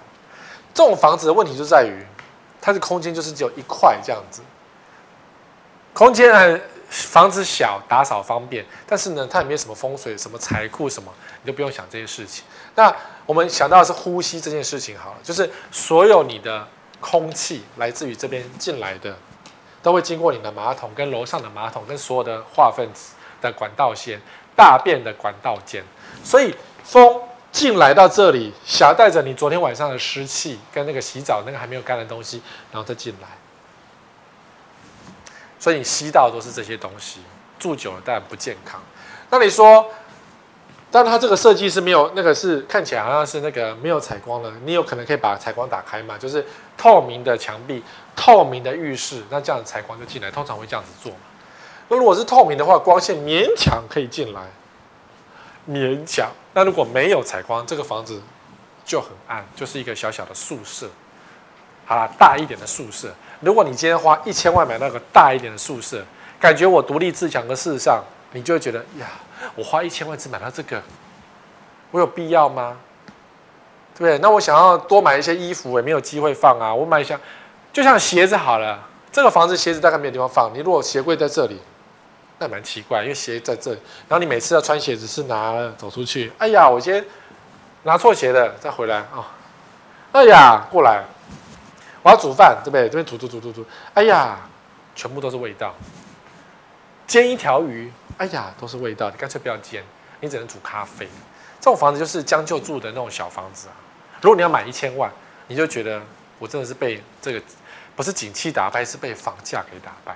[0.73, 2.05] 这种房子的问题就在于，
[2.59, 4.41] 它的空间就是只有一块这样子，
[5.93, 12.43] 空间很房子小，打扫方便，但是呢，它也没有什么风水、什么财库什么，你就不用想这些事情。
[12.73, 12.93] 那
[13.27, 16.67] 我们想到的是呼吸这件事情好了，就是所有你的
[16.99, 19.15] 空气来自于这边进来的，
[19.81, 24.19] 都会经过你的马桶跟楼上的马桶跟所有的化粪池的管道线、
[24.55, 25.83] 大便的管道间，
[26.23, 27.21] 所以风。
[27.53, 33.27] 进来到这里，夹带着你昨天晚上的湿气跟那个洗澡那个还没有干的东西，然后再进来，
[35.59, 37.19] 所以你吸到都是这些东西，
[37.59, 38.81] 住久了当然不健康。
[39.29, 39.87] 那你说，
[40.93, 46.15] 但它这个设计是没有那个是看起来好像是那个没有采光的，你有可能可以把采光打开嘛？
[46.19, 46.45] 就是
[46.77, 47.83] 透明的墙壁、
[48.15, 51.17] 透明的浴室，那这样采光就进来，通常会这样子做嘛。
[51.87, 54.41] 那如果是透明的话，光线勉强可以进来。
[55.67, 56.29] 勉强。
[56.53, 58.21] 那如果没有采光，这个房子
[58.85, 60.87] 就很暗，就是一个小小的宿舍。
[61.85, 63.11] 好啦，大一点的宿舍。
[63.39, 66.05] 如果你今天花一千万买那个大一点的宿舍，
[66.39, 68.03] 感觉我独立自强，可事实上，
[68.33, 69.07] 你就会觉得呀，
[69.55, 70.81] 我花一千万只买到这个，
[71.91, 72.77] 我有必要吗？
[73.95, 74.17] 对不对？
[74.19, 76.73] 那我想要多买一些衣服，也没有机会放啊。
[76.73, 77.19] 我买一下，
[77.71, 78.79] 就像鞋子好了，
[79.11, 80.51] 这个房子鞋子大概没有地方放。
[80.53, 81.59] 你如果鞋柜在这里。
[82.39, 83.79] 那蛮奇怪，因为鞋在这里，
[84.09, 86.29] 然后你每次要穿鞋子是拿走出去。
[86.39, 87.05] 哎呀，我先
[87.83, 89.25] 拿错鞋了，再回来啊、哦！
[90.11, 91.03] 哎呀，过来，
[92.01, 92.89] 我要煮饭，对不对？
[92.89, 93.63] 这边煮煮煮煮煮。
[93.93, 94.39] 哎呀，
[94.95, 95.73] 全部都是味道。
[97.07, 99.09] 煎一条鱼，哎呀，都是味道。
[99.09, 99.83] 你干脆不要煎，
[100.19, 101.07] 你只能煮咖啡。
[101.59, 103.73] 这种房子就是将就住的那种小房子啊。
[104.21, 105.11] 如果你要买一千万，
[105.47, 106.01] 你就觉得
[106.39, 107.41] 我真的是被这个
[107.95, 110.13] 不是景气打败，是被房价给打败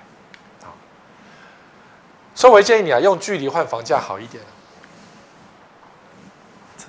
[0.64, 0.72] 啊。
[2.36, 4.44] 所以，我建议你啊，用距离换房价好一点。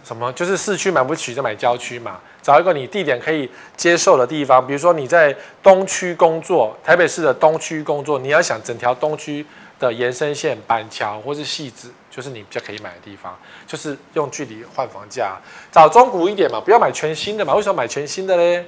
[0.04, 0.32] 什么？
[0.32, 2.20] 就是市区买不起，就买郊区嘛。
[2.40, 9.44] 找一个你地点可以接受的地方，比如说你在东区工作，台北市的东区工作，你要想整条东区
[9.78, 13.38] 的延伸线、板桥或是汐止，就是你比较可以买的地方。
[13.66, 15.36] 就是用距离换房价，
[15.70, 17.54] 找中古一点嘛，不要买全新的嘛。
[17.54, 18.64] 为什么买全新的嘞？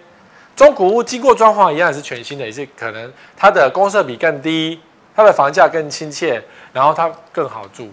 [0.56, 4.80] 中古屋经过装潢一样是全新的，也是可能它的公设比更低。
[5.12, 6.42] 它的房价更亲切，
[6.72, 7.90] 然后它更好住。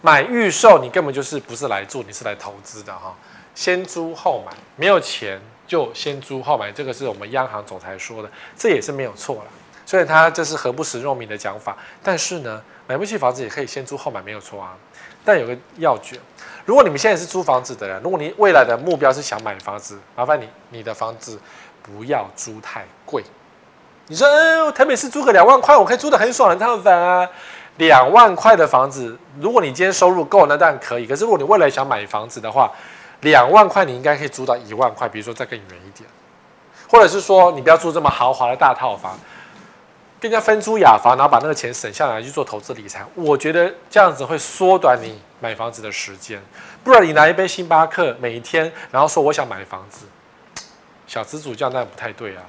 [0.00, 3.14] 买预售，你根本就是不是来住，你是来投资的哈。
[3.54, 9.44] 先租后买，没有钱就先租后买，这个是我们央行总裁说的，这也是没有错了。
[9.84, 11.76] 所以他这是何不食肉糜的讲法。
[12.02, 14.74] 但是呢，买不起房子也可以先租后买，没有错啊。
[15.24, 16.18] 但有个要诀，
[16.64, 21.40] 如果你们现在是租房子的人，如果你未来的目标是想买房子，麻烦你，你的房子
[21.82, 23.24] 不要租太贵。
[24.06, 27.28] 你说，嗯，台北市租个两万块，我可以租得很爽的套房啊。
[27.78, 31.06] 两万块的房子，如果你今天收入够，那当然可以。
[31.06, 32.70] 可是如果你未来想买房子的话，
[33.22, 36.08] 两万块你应该可以租到一万块，比如说再更远一点，
[36.88, 39.18] 或者是说你不要住这么豪华的大套房，
[40.24, 43.04] 人家分租雅房，然后把那个钱省下来去做投资理财。
[43.14, 46.42] 我觉得这样子会缩短你买房子的时间。
[46.82, 50.06] 不然你拿一杯星巴克每一天，然后说我想买房子，
[51.06, 52.42] 小资主这样当然不太对啊。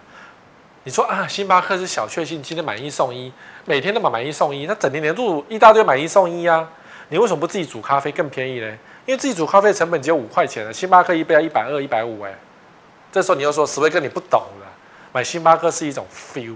[0.85, 3.29] 你说啊，星巴克是小确幸，今天买一送一，
[3.65, 6.65] 每天都买买一送一，那整年年度一大堆买一送一啊！
[7.09, 8.67] 你为什么不自己煮咖啡更便宜呢？
[9.05, 12.33] 因为自己煮咖啡成本只有五块钱了，星巴克一杯要一百二、一百五，哎，
[13.11, 14.67] 这时候你又说史威哥你不懂了，
[15.11, 16.55] 买星巴克是一种 feel，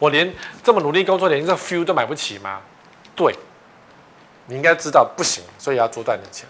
[0.00, 0.34] 我连
[0.64, 2.58] 这么努力工作，连这个 feel 都买不起吗？
[3.14, 3.32] 对，
[4.46, 6.48] 你应该知道不行，所以要多赚点钱。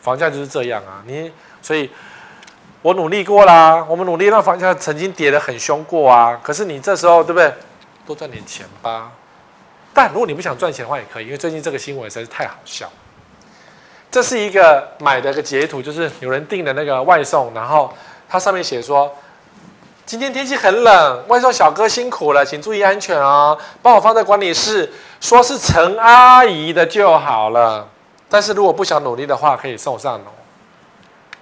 [0.00, 1.90] 房价就是这样啊，你所以。
[2.82, 6.38] 我努力过啦，我们努力让房价曾经跌得很凶过啊。
[6.40, 7.52] 可是你这时候对不对？
[8.06, 9.10] 多赚点钱吧。
[9.92, 12.88] 但如果你不想赚钱的话，也可以，因为最近这个新闻实在是太好笑。
[14.08, 17.92] 这是一个买的一个截图，就是有人订的那个外送，然后
[18.28, 19.12] 它上面写说
[20.06, 23.58] ：“今天天气很冷，外送小哥辛苦了，请注意安全哦。
[23.82, 24.88] 帮我放在管理室，
[25.20, 27.88] 说是陈阿姨的就好了。
[28.28, 30.26] 但是如果不想努力的话，可以送上楼。”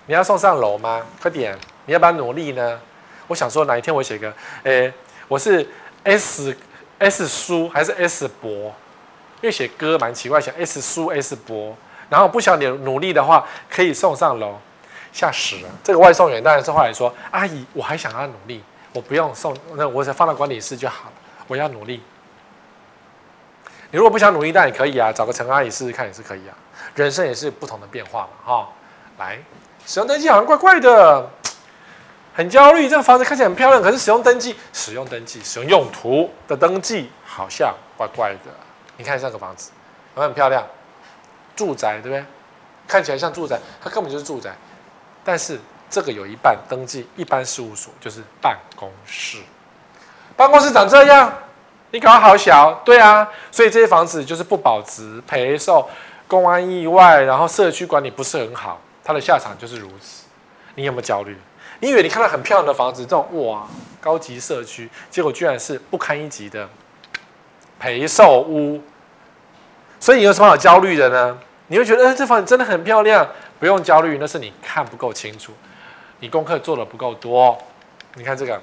[0.09, 1.03] 你要送上楼吗？
[1.21, 1.59] 快点！
[1.85, 2.81] 你要不要努力呢？
[3.27, 4.91] 我想说哪一天我写个，诶，
[5.29, 5.69] 我是
[6.05, 6.57] S
[6.99, 8.51] S 叔还是 S 伯？
[8.51, 11.77] 因为写歌蛮奇怪，写 S 叔 S 伯。
[12.09, 14.55] 然后不想你努力的话，可以送上楼。
[15.15, 15.69] 吓死了！
[15.85, 18.61] 这个外送员当然是后来说：“阿姨，我还想要努力，
[18.93, 21.13] 我不用送，那我放到管理室就好了。
[21.47, 22.03] 我要努力。”
[23.93, 26.57] 你如果不想努力，那也可以啊，找个陈阿姨试试看也是可以啊。
[26.97, 28.69] 人生也是不同的变化嘛，哈，
[29.17, 29.39] 来。
[29.87, 31.31] 使用登记好像怪怪的，
[32.35, 32.89] 很焦虑。
[32.89, 38.51] 这个房子看起来很漂亮，可是使用登记、使用登记、使用用途的登记好像怪怪的。
[38.97, 39.71] 你看这个房子，
[40.17, 40.67] 很很漂亮，
[41.55, 42.25] 住宅对不对？
[42.89, 44.55] 看起来像住宅，它根本就是住宅。
[45.25, 45.59] 但是
[45.89, 49.39] 这个有一半登记一般事务所，就是办公室。
[50.37, 51.33] 办公室长这样，
[51.91, 53.27] 你搞得好小，对啊。
[53.51, 55.89] 所以这些房子就是不保值、赔售、
[56.29, 60.25] 公安意外，然后社区管理不是很好，它的下场就是如此。
[60.75, 61.37] 你有没有焦虑？
[61.81, 63.67] 你以为你看到很漂亮的房子，这种哇
[64.01, 66.69] 高级社区，结果居然是不堪一击的
[67.79, 68.83] 赔售屋。
[70.01, 71.39] 所以你有什么好焦虑的呢？
[71.69, 73.27] 你会觉得，呃，这房子真的很漂亮，
[73.65, 75.51] 不用焦虑，那是你看不够清楚，
[76.21, 77.57] 你功课做得不够多。
[78.15, 78.61] 你看这个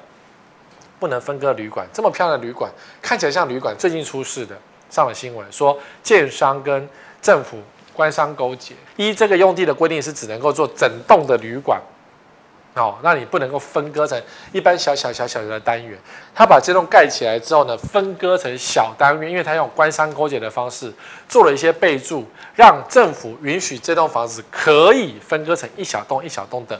[0.99, 4.55] 不能分割旅馆，这么漂亮的旅馆，看起来像旅馆，最近出事的，
[4.91, 6.87] 上了新闻说建商跟
[7.19, 7.57] 政府
[7.91, 11.81] 官商勾结，依这个用地的规定是只能够做整栋的旅馆。
[12.73, 14.21] 哦，那你不能够分割成
[14.53, 15.99] 一般小小小小的单元。
[16.33, 20.93] 他把这栋盖起来之后呢，分割成小单元，因为他用官商勾结的方式
[21.27, 26.79] 做了一些备注，让政府允许这栋房子可以分割成一小栋一小栋的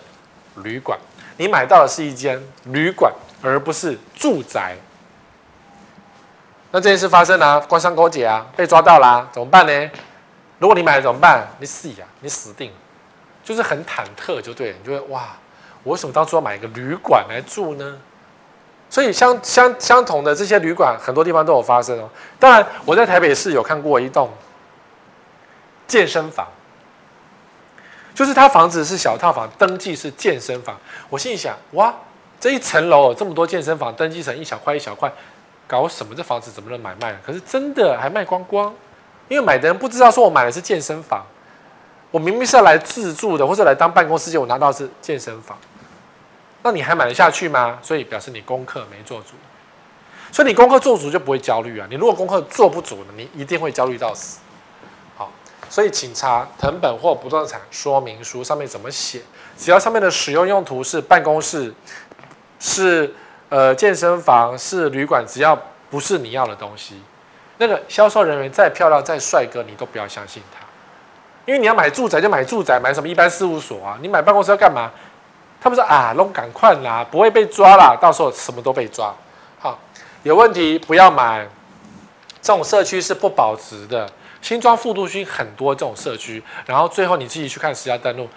[0.64, 0.98] 旅馆。
[1.36, 4.78] 你买到的是一间旅馆，而不是住宅。
[6.72, 9.92] 那这件事发生了，官商勾结啊，被抓到啦、怎么办呢？
[10.58, 11.46] 如果你买了怎么办？
[11.60, 12.78] 你死呀，你死定了，
[13.44, 15.36] 就是很忐忑，就对了，你就会哇。
[15.84, 17.98] 我为什么当初要买一个旅馆来住呢？
[18.90, 22.10] 所以相相相同的这些旅馆，很多地方都有发生哦。
[22.38, 24.30] 当然，我在台北市有看过一栋
[25.88, 26.46] 健身房，
[28.14, 30.78] 就是他房子是小套房，登记是健身房。
[31.10, 31.94] 我心里想，哇，
[32.38, 35.10] 这一层楼这么多健身房，登记成一小块一小块，
[35.68, 36.14] 搞什么？
[36.14, 37.16] 这房子怎么能买卖？
[37.26, 38.74] 可是真的还卖光光，
[39.30, 41.26] 因为买的人不知道说我买的是健身房，
[42.12, 45.58] 我明明是要来自住的，或者来当办公室，结果我拿到是健身房。
[46.64, 47.80] 那你还买得下去吗？
[47.82, 49.34] 所以表示你功课没做足，
[50.32, 51.88] 所以你功课做足就不会焦虑啊。
[51.90, 54.40] 你如果功课做不足呢，你一定会焦虑到死。
[55.18, 55.32] 好，
[55.70, 59.22] 所以请查藤本或不动产说明书上面怎么写，
[59.58, 61.74] 只要上面的使用用途是办公室、
[62.60, 63.12] 是
[63.50, 67.02] 呃健身房、是旅馆，只要不是你要的东西，
[67.58, 70.66] 那个销售人员再漂亮再帅哥，你都不要相信他，
[71.46, 73.98] 因为你要买住宅就买住宅，买什么一般事务所啊？
[74.00, 74.92] 你买办公室要干嘛？
[75.62, 79.14] 他们说啊，弄赶快啦，不会被抓啦，到时候什么都被抓。
[79.60, 79.80] 好，
[80.24, 81.48] 有问题不要买。
[82.42, 84.10] 这种社区是不保值的。
[84.42, 88.28] 新庄副都区很多这种社区，然后最后你自己去看实价登录，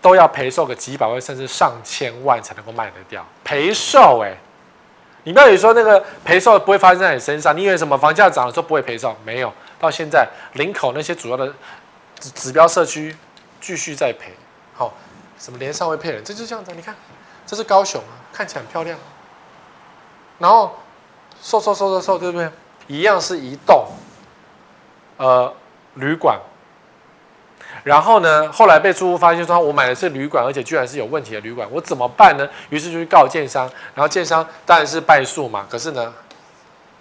[0.00, 3.22] 都要赔售个几百万甚至上千万才能够卖得掉。
[3.44, 4.34] 赔售哎，
[5.24, 9.14] 你不要以说那个赔售不会发生在你身上，你以为什么房价涨了说不会赔售？
[9.26, 11.52] 没有，到现在林口那些主要的
[12.18, 13.14] 指指标社区
[13.60, 14.32] 继续在赔。
[15.42, 16.22] 什么连上会骗人？
[16.22, 16.94] 这就是这样子，你看，
[17.44, 18.96] 这是高雄啊，看起来很漂亮。
[20.38, 20.78] 然后，
[21.42, 22.48] 瘦瘦瘦瘦瘦，对不对？
[22.86, 23.88] 一样是移动，
[25.16, 25.52] 呃，
[25.94, 26.38] 旅馆。
[27.82, 32.48] 然后呢，后来被住户发现说，我买的是旅馆，而且居然是有问题的旅馆，我怎么办呢？
[32.70, 35.66] 于是就去告建商，然后建商当然是败诉嘛。
[35.68, 36.14] 可是呢，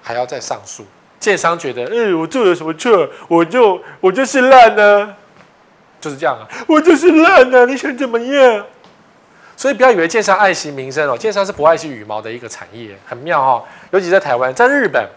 [0.02, 0.84] 还要再上诉。
[1.20, 3.08] 建商觉得，哎，我做了什么错？
[3.28, 5.16] 我就我就是烂呢。
[6.02, 7.66] 就是这样啊，我就是烂啊！
[7.66, 8.66] 你想怎么样？
[9.56, 13.64] 所以不要以为建商爱惜名声哦，建商是不爱惜羽毛的一个产业，很妙哈。
[13.92, 15.08] 尤其在台湾，在日本，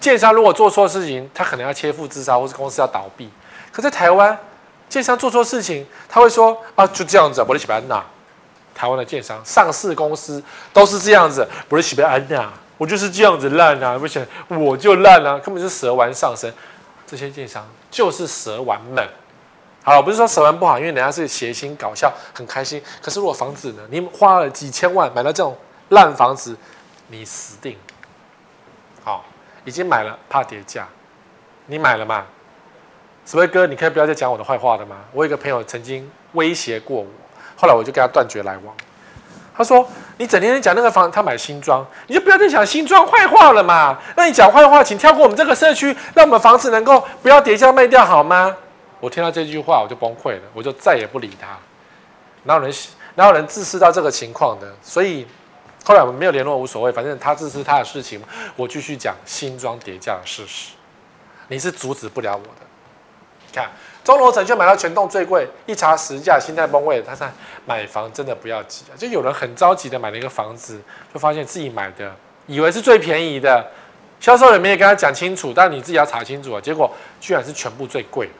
[0.00, 3.30] 建商如果做错事情，他可能要切腹自杀，或是公司要倒闭。
[3.70, 4.36] 可在台湾，
[4.88, 8.04] 建商做错事情，他会说啊，就这样子，不是喜欢安娜。
[8.74, 10.42] 台湾的建商、上市公司
[10.72, 13.96] 都是这样子，不是喜欢安娜，我就是这样子烂啊！
[13.98, 16.52] 不行，我就烂啊，根本是蛇丸上身。
[17.06, 19.06] 这些建商就是蛇丸们。
[19.82, 22.82] 好，我不是说蛇丸不好，因为人家是谐星搞笑，很开心。
[23.00, 23.82] 可是如果房子呢？
[23.90, 25.56] 你花了几千万买到这种
[25.88, 26.54] 烂房子，
[27.08, 27.76] 你死定。
[29.02, 29.24] 好，
[29.64, 30.86] 已经买了，怕跌价。
[31.66, 32.26] 你买了吗？
[33.24, 34.96] 史威哥，你可以不要再讲我的坏话了吗？
[35.12, 37.06] 我有一个朋友曾经威胁过我，
[37.56, 38.74] 后来我就跟他断绝来往。
[39.56, 39.86] 他说
[40.18, 43.98] ：“你整天讲那个房，他买新庄，你就不要再讲新庄坏话了嘛。
[44.16, 48.54] 那你讲坏话，请跳过我们这个社区，让我们房子能够不要跌价卖掉好吗？”
[49.00, 51.58] 我听到这句话，我就崩溃了，我就再也不理他。
[52.44, 52.72] 哪有人
[53.16, 54.72] 哪有人自私到这个情况的？
[54.82, 55.26] 所以
[55.84, 58.20] 后来我们没有联络，无所谓，反正他自私他的事情，
[58.56, 60.72] 我继续讲新庄跌价的事实。
[61.48, 62.66] 你是阻止不了我的。
[63.46, 63.68] 你看
[64.04, 67.02] 中楼层就买到全栋最贵，一查实价，心态崩溃。
[67.04, 67.26] 他说
[67.66, 68.94] 买房真的不要急啊！
[68.96, 70.80] 就有人很着急的买了一个房子，
[71.12, 72.14] 就发现自己买的
[72.46, 73.66] 以为是最便宜的，
[74.20, 76.60] 销售人员也跟他讲清楚，但你自己要查清楚啊。
[76.60, 76.90] 结果
[77.20, 78.30] 居然是全部最贵。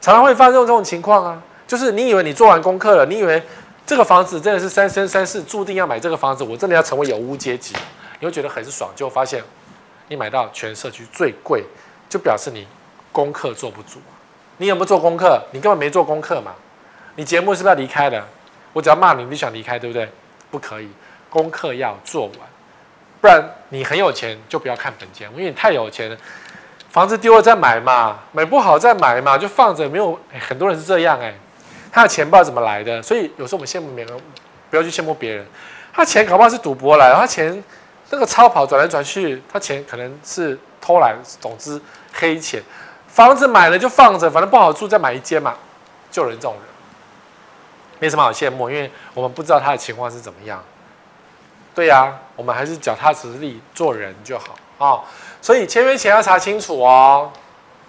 [0.00, 3.42] 常常会发生这种情况啊，就是你以为你做完功课了，你以为
[3.86, 7.74] 这个房子真的是三生三世注定要买这个房子，我真的要成为有屋阶级，
[8.18, 9.42] 你会觉得很爽，就发现
[10.08, 11.64] 你买到全社区最贵，
[12.08, 12.66] 就表示你
[13.12, 14.00] 功课做不足。
[14.56, 15.42] 你有没有做功课？
[15.52, 16.52] 你根本没做功课嘛。
[17.16, 18.26] 你节目是不是要离开了？
[18.72, 20.08] 我只要骂你，你就想离开，对不对？
[20.50, 20.88] 不可以，
[21.28, 22.34] 功课要做完，
[23.20, 26.16] 不然你很有钱就不要看本节目，因为你太有钱了。
[26.90, 30.18] 房子丢了再买嘛，买不好再买嘛，就放着没有。
[30.48, 31.32] 很多人是这样哎，
[31.92, 34.20] 他的钱不知道怎么来的，所以有时候我们羡慕别人，
[34.70, 35.46] 不要去羡慕别人。
[35.92, 37.62] 他钱搞不好是赌博来的，他钱
[38.10, 41.80] 那个超跑转来转去，他钱可能是偷来的，总之
[42.12, 42.60] 黑钱。
[43.06, 45.54] 房子买了就放着，反正不好住再买一间嘛，
[46.10, 46.62] 就人这种人，
[48.00, 50.60] 没什么好羡慕，因为我们不知道他的情况是怎么样。
[51.72, 55.02] 对呀、我们还是脚踏实地做人就好啊。
[55.42, 57.30] 所以签约前要查清楚哦，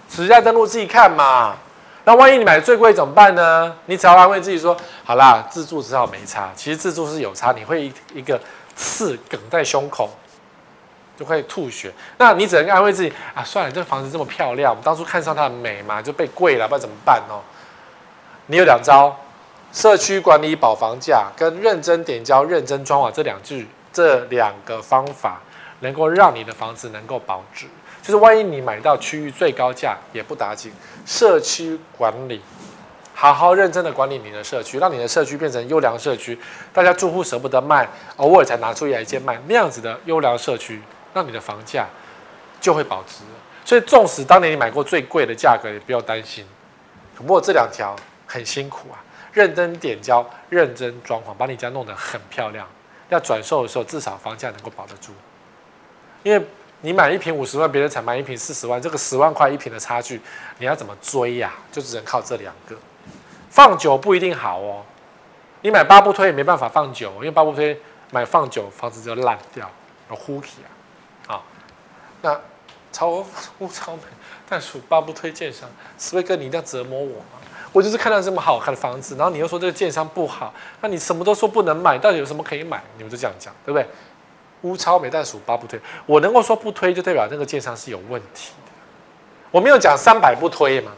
[0.09, 1.55] 实价登录自己看嘛。
[2.03, 3.75] 那万一你买的最贵怎么办呢？
[3.85, 6.49] 你只要安慰自己说：好啦，自助只好没差。
[6.55, 8.39] 其实自助是有差，你会一一个
[8.75, 10.09] 刺梗在胸口，
[11.15, 11.93] 就会吐血。
[12.17, 17.37] 那你只能安慰自己啊，算了，这房子这么漂亮，我们当初看上它的美嘛，就被贵了，不知道怎么办哦。
[18.47, 19.15] 你有两招：
[19.71, 25.39] 社区管理保房价跟认真点交、认真装潢这两句，这两个方法。
[25.81, 27.67] 能够让你的房子能够保值，
[28.01, 30.71] 就是万一你买到区域最高价也不打紧。
[31.05, 32.41] 社区管理，
[33.13, 36.39] 好好认真的管理你的社区，让你的社区变成优良社区，
[36.71, 40.81] 大家住户舍不得卖，偶尔才拿出来一间卖，那样子的优良社区，
[41.13, 41.85] 让你的房价
[42.59, 43.23] 就会保值。
[43.63, 46.45] 所以，纵使当年你买过最贵的价格，也不要担心。
[47.15, 48.97] 不过这两条很辛苦啊，
[49.31, 52.67] 认真点交，认真装潢，把你家弄得很漂亮。
[53.09, 55.11] 要转售的时候，至少房价能够保得住。
[56.23, 56.45] 因为
[56.81, 60.19] 你买一瓶五十万，别人才买一瓶四十万，这个十万块一瓶的差距，
[60.57, 61.53] 你要怎么追呀？
[61.71, 62.75] 就只能靠这两个，
[63.49, 64.83] 放久不一定好哦。
[65.61, 69.69] 你买八不推也没办法放久，因为八不推买放久房子就烂掉，
[70.09, 70.69] 有呼气啊。
[71.27, 71.43] 好，
[72.21, 72.39] 那
[72.91, 73.23] 超
[73.71, 74.01] 超美，
[74.49, 75.69] 但属八不推建商，
[75.99, 77.37] 史威哥你一定要折磨我吗？
[77.71, 82.83] 我就是看到这么好看的房子，然后你又说这个建商不好，那你什么都说不能买，到底有什么可以买？
[82.97, 83.87] 你们就这样讲，对不对？
[84.61, 88.71] 乌超美但属八不推，我能够说不推，就代表那个建商是有问题的。
[89.49, 90.91] 我没有讲三百不推嘛，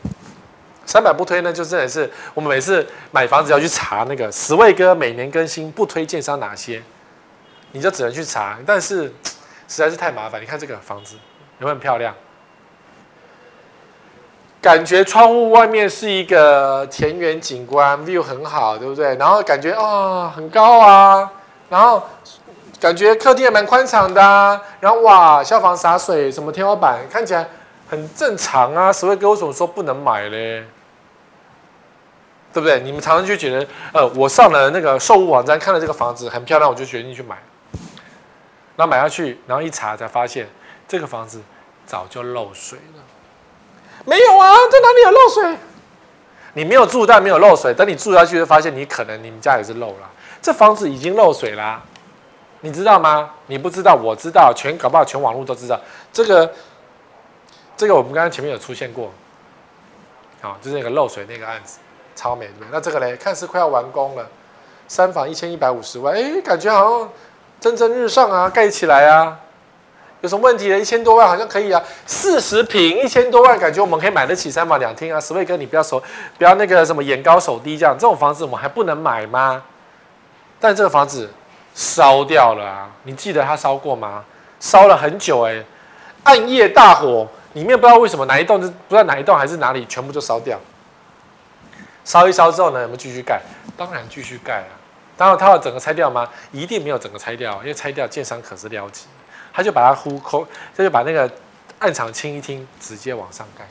[0.85, 6.83] 三百不推呢，就真的是我们每次买房子要去查那个十位哥每年更新不推建商哪些，
[7.71, 8.59] 你就只能去查。
[8.65, 9.03] 但是
[9.67, 10.41] 实在是太麻烦。
[10.41, 11.15] 你看这个房子
[11.59, 12.13] 有没有很漂亮？
[14.61, 19.15] 感觉窗户外面是一个田园景观，view 很好，对不对？
[19.15, 21.31] 然后感觉啊、很高啊，
[21.69, 22.03] 然后。
[22.83, 27.47] 感觉客厅也蛮宽敞的啊，然后哇，消防洒水，什么天花板看起来
[27.89, 28.91] 很正常啊。
[28.91, 30.65] 史威哥为什么说不能买嘞？
[32.51, 32.81] 对不对？
[32.81, 37.37] 你们常常就觉得，呃，我上了那个售物网站看了这个房子很漂亮，我就决定去买。
[38.75, 40.49] 然后买下去，然后一查才发现
[40.85, 41.41] 这个房子
[41.85, 43.01] 早就漏水了。
[44.03, 45.57] 没有啊，在哪里有漏水？
[46.55, 47.73] 你没有住，但没有漏水。
[47.73, 50.09] 等你住下去，就发现你可能你们家也是漏了。
[50.41, 51.81] 这房子已经漏水啦。
[52.65, 53.29] 你知道吗？
[53.47, 55.77] 你不知道，我知道，全搞不好全网络都知道。
[56.13, 56.49] 这个，
[57.75, 59.11] 这个我们刚刚前面有出现过，
[60.41, 61.79] 好，就是那个漏水那个案子，
[62.15, 62.65] 超美对？
[62.71, 64.25] 那这个嘞，看似快要完工了，
[64.87, 67.09] 三房一千一百五十万，哎，感觉好像
[67.59, 69.37] 蒸蒸日上啊，盖起来啊，
[70.21, 70.79] 有什么问题呢？
[70.79, 75.19] 一千多万好像可以啊，四十平一千多万，感觉我们可以买得起三房两厅啊。
[75.19, 76.01] 十位哥，你不要手，
[76.37, 79.61] 不要那个什么眼高手低这样，这种房子我们还不能买吗？
[80.61, 81.29] 但这个房子。
[81.73, 82.89] 烧掉了啊！
[83.03, 84.23] 你记得它烧过吗？
[84.59, 85.63] 烧了很久哎、
[86.23, 90.59] 暗夜大火，里面不知道为什么哪一栋，不知道哪一栋还是哪里，全部就烧掉。
[92.05, 93.41] 烧一烧之后呢，有没有继续盖？
[93.75, 94.79] 当然继续盖啊！
[95.17, 96.27] 当然他要整个拆掉吗？
[96.51, 99.05] 一定没有整个拆掉，因为拆掉建商可是了解，
[99.53, 101.29] 他就把它呼抠，他就把那个
[101.79, 103.65] 暗场清一清，直接往上盖。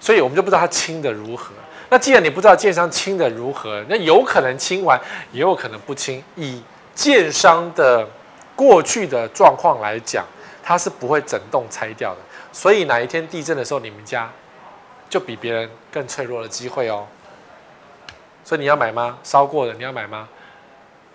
[0.00, 1.52] 所以我们就不知道他清的如何。
[1.92, 4.98] 那既然你不知道建商清的如何，那有可能清完，
[5.30, 6.24] 也有可能不清。
[6.36, 6.62] 以
[6.94, 8.08] 建商的
[8.56, 10.24] 过去的状况来讲，
[10.62, 12.20] 它是不会整栋拆掉的。
[12.50, 14.32] 所以哪一天地震的时候，你们家
[15.10, 17.06] 就比别人更脆弱的机会哦。
[18.42, 19.18] 所以你要买吗？
[19.22, 20.26] 烧过的你要买吗？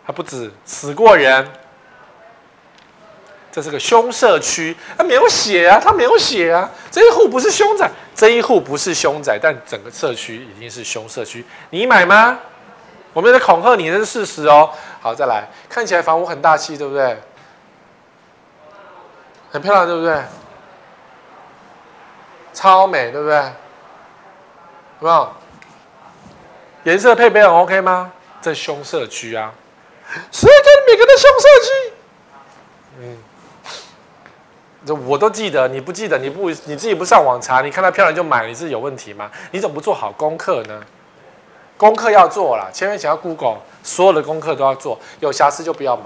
[0.05, 1.51] 还不止死过人。
[3.51, 6.69] 这是个凶社区，他没有写啊，他没有写啊。
[6.91, 11.45] 这一户不是凶宅，这一户不是凶宅，但整个社区已经是凶社区。
[11.69, 12.39] 你买吗？
[13.13, 14.71] 我们在恐吓你，这是事实哦。
[14.99, 17.15] 好，再来，看起来房屋很大气，对不对？
[19.51, 20.19] 很漂亮，对不对？
[22.53, 23.37] 超美，对不对？
[23.37, 25.33] 有没有？
[26.85, 28.11] 颜色配备很 OK 吗？
[28.41, 29.53] 这凶社区啊，
[30.31, 31.93] 谁跟你每个的凶社区？
[33.01, 33.17] 嗯。
[34.95, 39.29] 我都记得，你不记得，你不你自己不上网查，你看它漂亮就买，你是有问题吗？
[39.51, 40.81] 你怎么不做好功课呢？
[41.77, 46.03] 功课要做了，千万想要 Google，所有的功课都要做，有瑕疵就不要买。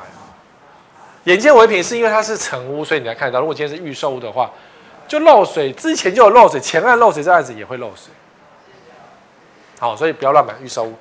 [1.25, 3.39] 眼见为凭是因为它是成屋，所以你才看得到。
[3.39, 4.51] 如果今天是预售屋的话，
[5.07, 8.11] 就漏水，之前就有漏水，前案漏水，这案子也会漏水。
[9.79, 10.93] 好，所以不要乱买预售屋。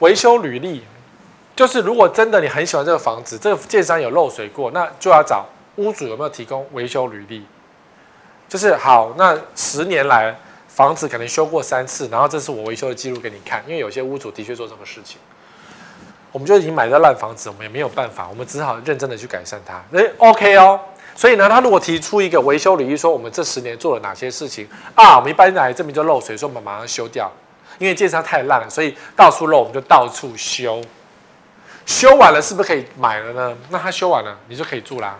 [0.00, 0.82] 维修履历，
[1.54, 7.46] 就是如果真的你很喜欢这个房子，这个建商有漏水过，那就要找屋主有没有提供维修履历。
[8.48, 10.34] 就是好，那十年来
[10.68, 15.18] 房子可能修过三次，然后这是我维修的记录给你看，因为有些屋主的确做这个事情。
[16.32, 19.82] 我们就已经买到烂房子，我们也没有办法，我们只好认真的去改善它。
[19.96, 20.78] 诶，OK 哦。
[21.14, 27.32] 所以呢，他如果提出一个维修履历，说我们这十年做了哪些事情啊，我们一般来证明就漏水，说我们马上修掉，
[27.78, 30.82] 因为建商太烂了，所以到处漏，我们就到处修。
[31.86, 33.56] 修完了是不是可以买了呢？
[33.70, 35.18] 那他修完了，你就可以住啦，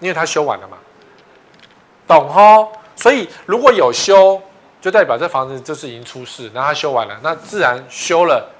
[0.00, 0.76] 因为他修完了嘛。
[2.06, 2.72] 懂吼？
[2.96, 4.40] 所以如果有修，
[4.80, 8.50] 就代表这房子就是已经出事，然后他修完了，那自然修了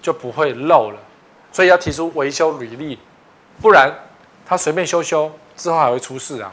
[0.00, 0.98] 就不会漏了。
[1.52, 2.98] 所以要提出维修履历，
[3.60, 3.92] 不然
[4.46, 6.52] 他随便修修之后还会出事啊。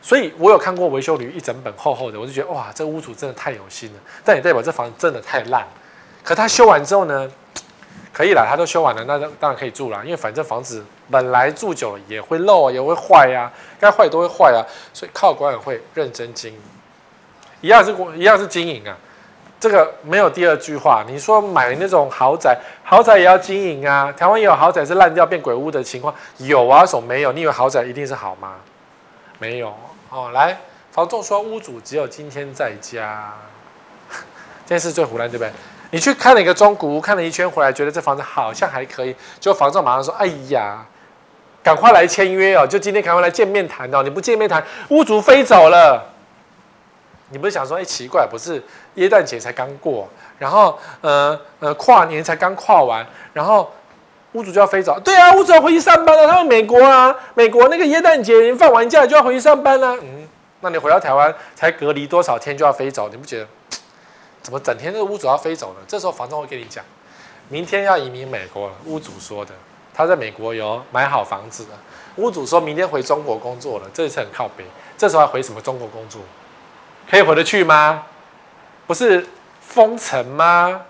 [0.00, 4.00] 所以我有看过维修履一整本厚厚的，我就觉得哇，这屋主真的太有心了。
[4.24, 5.66] 但也代表这房子真的太烂。
[6.22, 7.30] 可他修完之后呢，
[8.12, 10.02] 可以了，他都修完了，那当然可以住了。
[10.04, 14.64] 因为反正房子本来住久了也会漏啊，也会坏呀，该坏都会坏啊。
[14.92, 16.60] 所以靠管委会认真经营，
[17.60, 18.96] 一样是一样是经营啊。
[19.60, 21.04] 这个没有第二句话。
[21.08, 24.12] 你说买那种豪宅，豪宅也要经营啊。
[24.12, 27.32] 台湾也有豪宅是烂掉变鬼屋的情况，有啊，什么没有？
[27.32, 28.56] 你以为豪宅一定是好吗？
[29.38, 29.74] 没有
[30.10, 30.30] 哦。
[30.32, 30.58] 来，
[30.92, 33.32] 房仲说屋主只有今天在家，
[34.66, 35.50] 这件事最胡乱，对不对？
[35.90, 40.84] 你去看了一个中古屋，看了一圈回来，觉得这房子好像还可以，就房仲马上说：“哎呀，
[41.64, 42.66] 赶快来签约哦！
[42.66, 44.02] 就今天赶快来见面谈哦！
[44.02, 46.10] 你不见面谈，屋主飞走了。”
[47.30, 48.62] 你不是想说，哎、奇怪，不是
[48.94, 50.06] 耶诞节才刚过，
[50.38, 53.72] 然后呃呃跨年才刚跨完，然后
[54.32, 55.00] 屋主就要飞走？
[55.00, 56.28] 对啊，屋主要回去上班了。
[56.28, 59.96] 他们美国啊，美国那个耶诞节放完假就要回去上班了。
[60.02, 60.28] 嗯，
[60.60, 63.08] 那你回到台湾才隔离多少天就要飞走？
[63.08, 63.46] 你不觉得
[64.42, 65.80] 怎么整天这个屋主要飞走呢？
[65.88, 66.84] 这时候房东会跟你讲，
[67.48, 68.74] 明天要移民美国了。
[68.84, 69.52] 屋主说的，
[69.94, 71.78] 他在美国有买好房子了。
[72.16, 74.64] 屋主说明天回中国工作了，这次很靠北。
[74.98, 76.20] 这时候还回什么中国工作？
[77.10, 78.02] 可以回得去吗？
[78.86, 79.26] 不是
[79.60, 80.80] 封城吗？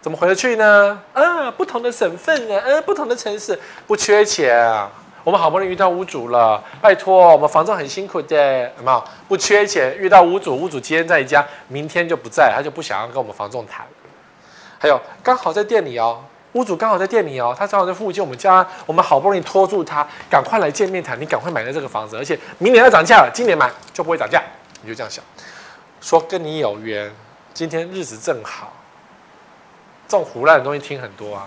[0.00, 1.00] 怎么回得去呢？
[1.12, 4.90] 啊，不同的省份啊，呃，不同的城市，不缺钱啊。
[5.22, 9.04] 我们好不容易遇到屋主了，拜托，我们房仲很辛苦的，有没有？
[9.28, 13.84] 不缺钱，遇到屋主，屋主今天在家，明天就不在，他就不想要跟我们房仲谈。
[14.78, 24.42] 还有，刚好在店里哦，屋主刚好在店里哦，他正好在附近，我们家，我们好不容易拖住他，赶快来见面谈，你赶快买了这个房子，而且明年要涨价了，今年买就不会涨价，
[24.82, 25.24] 你就这样想。
[26.00, 27.12] 说跟你有缘，
[27.54, 28.72] 今天日子正好。
[30.08, 31.46] 这种胡乱的东西听很多啊，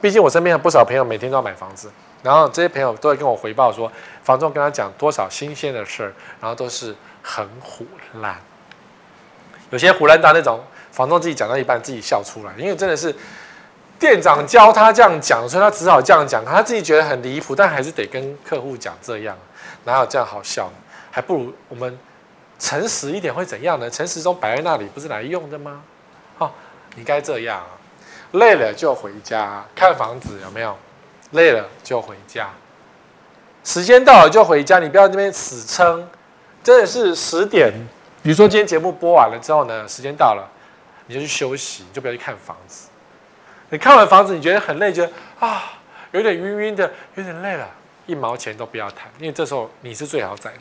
[0.00, 1.90] 毕竟我身边有不少朋友每天都要买房子，
[2.22, 3.90] 然后这些朋友都会跟我回报说，
[4.22, 7.86] 房东跟他讲多少新鲜的事儿，然后都是很唬
[8.20, 8.36] 烂。
[9.70, 13.14] 有些胡乱到那种，房东自己讲到一半自己笑出来，因为真的是
[14.02, 19.38] 店长教他这样讲，所以他只好这样讲，他自己觉得很离谱，但还是得跟客户讲这样，
[19.84, 20.68] 哪有这样好笑？
[21.12, 21.96] 还不如我们。
[22.58, 23.90] 诚实一点会怎样呢？
[23.90, 25.82] 诚实中摆在那里不是来用的吗？
[26.38, 26.48] 哦，
[26.94, 27.66] 你该这样啊，
[28.32, 30.76] 累了就回家看房子有没有？
[31.32, 32.50] 累了就回家，
[33.64, 36.08] 时间到了就回家，你不要这边死撑。
[36.62, 37.72] 真的是十点，
[38.22, 40.48] 比如说今天节目播完了之后呢，时间到了，
[41.06, 42.86] 你就去休息，你就不要去看房子。
[43.72, 45.10] 你看完房子，你觉得很累，觉得
[45.40, 45.72] 啊
[46.12, 47.68] 有点晕晕的，有点累了，
[48.06, 50.60] 一毛钱都不要谈，因为这时候你是最好宰的。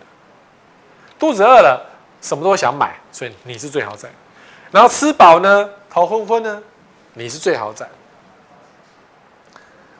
[1.19, 1.89] 肚子饿了。
[2.21, 4.07] 什么都想买，所以你是最豪宅。
[4.69, 6.61] 然后吃饱呢，头昏昏呢，
[7.15, 7.89] 你是最豪宅。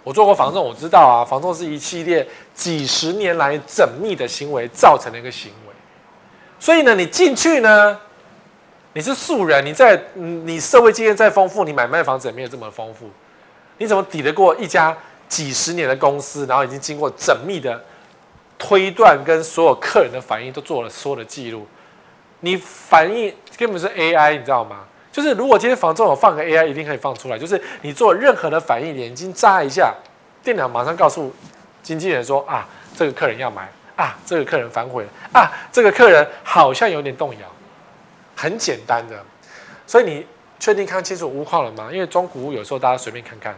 [0.03, 5.73] 我做过房仲，我知道啊，房仲是一系列几十年来缜密的行为造成的一个行为。
[6.59, 7.99] 所以呢，你进去呢，
[8.93, 13.09] 你是素人，你在你社会经验再丰富，你买卖房子也没有这么丰富，
[13.77, 14.95] 你怎么抵得过一家
[15.29, 17.81] 几十年的公司，然后已经经过缜密的
[18.57, 21.65] 推断，跟所有客人的反应都做了所有的记录？
[22.41, 24.79] 你反应根本是 AI，你知道吗？
[25.11, 27.37] 就是如果今天房仲有放个 AI，一定可以放出来。
[27.37, 29.93] 就是你做任何的反应，眼睛眨一下，
[30.43, 31.33] 电脑马上告诉
[31.81, 37.39] 经纪人说：啊，这个客人要买啊，这个客人反悔了啊，这个客人好像有点动摇。
[38.41, 39.23] 很简单的，
[39.85, 40.25] 所以你
[40.59, 41.89] 确定看清楚屋况了吗？
[41.91, 43.55] 因为中古屋有时候大家随便看看，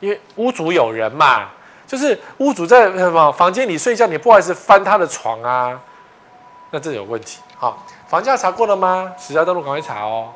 [0.00, 1.50] 因为屋主有人嘛。
[1.84, 5.78] 就是屋主在什么房间里睡觉，你不好意思翻他的床啊，
[6.70, 7.40] 那这有问题。
[7.58, 9.12] 好，房价查过了吗？
[9.18, 10.32] 实价登录赶快查哦。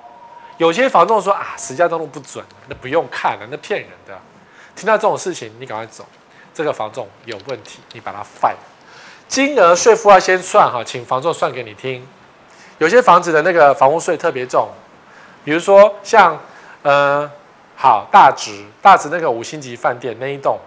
[0.59, 4.19] 有些房东说啊，实价登录不准，那不用看了，那骗人的。
[4.75, 6.05] 听到这种事情，你赶快走。
[6.53, 8.51] 这个房仲有问题，你把它 f。
[9.27, 12.07] 金额税负要先算哈，请房仲算给你听。
[12.79, 14.69] 有些房子的那个房屋税特别重，
[15.45, 16.39] 比如说像
[16.83, 17.31] 呃，
[17.77, 20.59] 好大直大直那个五星级饭店那一栋，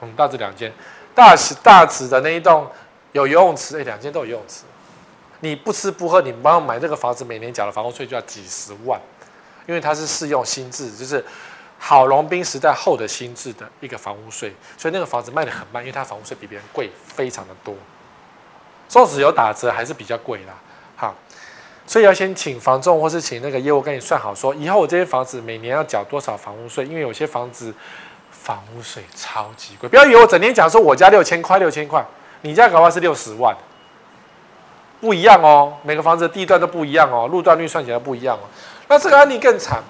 [0.00, 0.72] 嗯，大直两间，
[1.14, 2.66] 大直大直的那一栋
[3.12, 4.64] 有游泳池，哎，两间都有游泳池。
[5.40, 9.00] 你不吃不喝，你帮我买这个房子，每年缴的房屋税就要几十万，
[9.66, 11.24] 因为它是适用新制，就是。
[11.78, 17.74] 郝龙斌时代后的新制的一个房屋税，所以那个房子卖得很慢，因为它房屋税比别人贵非常的多。
[18.88, 20.54] 纵使有打折，还是比较贵啦。
[21.86, 27.72] 所以要先请房仲或是请那个业务跟你算好，说以后我这些房子每年要缴多少房屋税，因为有些房子
[28.30, 29.88] 房屋税超级贵。
[29.88, 32.04] 不要以为我整天讲说我家六千块六千块，
[32.42, 33.56] 你家搞不好是六十万，
[35.00, 35.74] 不一样哦。
[35.82, 38.42] 每个房子的地段都不一样哦，路段率算起来不一样哦。
[38.88, 39.82] 那这个案例更惨。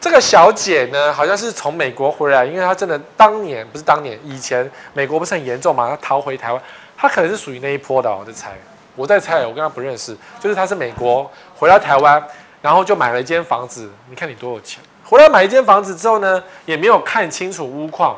[0.00, 6.60] 这个小姐呢，好像是从美国回来，因为她真的当年不是当年，以前美国不是很严重嘛，她逃回台湾，
[6.96, 8.50] 她可能是属于那一波的，我在猜，
[8.94, 12.22] 我在猜，我跟他不认识，就是他是美国回到台湾，
[12.60, 18.16] 然后就买了一间房子，你看你多有钱，回来买一间房子之后呢，也没有看清楚屋况，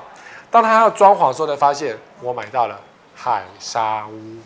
[0.50, 2.80] 当他要装潢的时候，才发现我买到了
[3.14, 4.36] 海沙屋，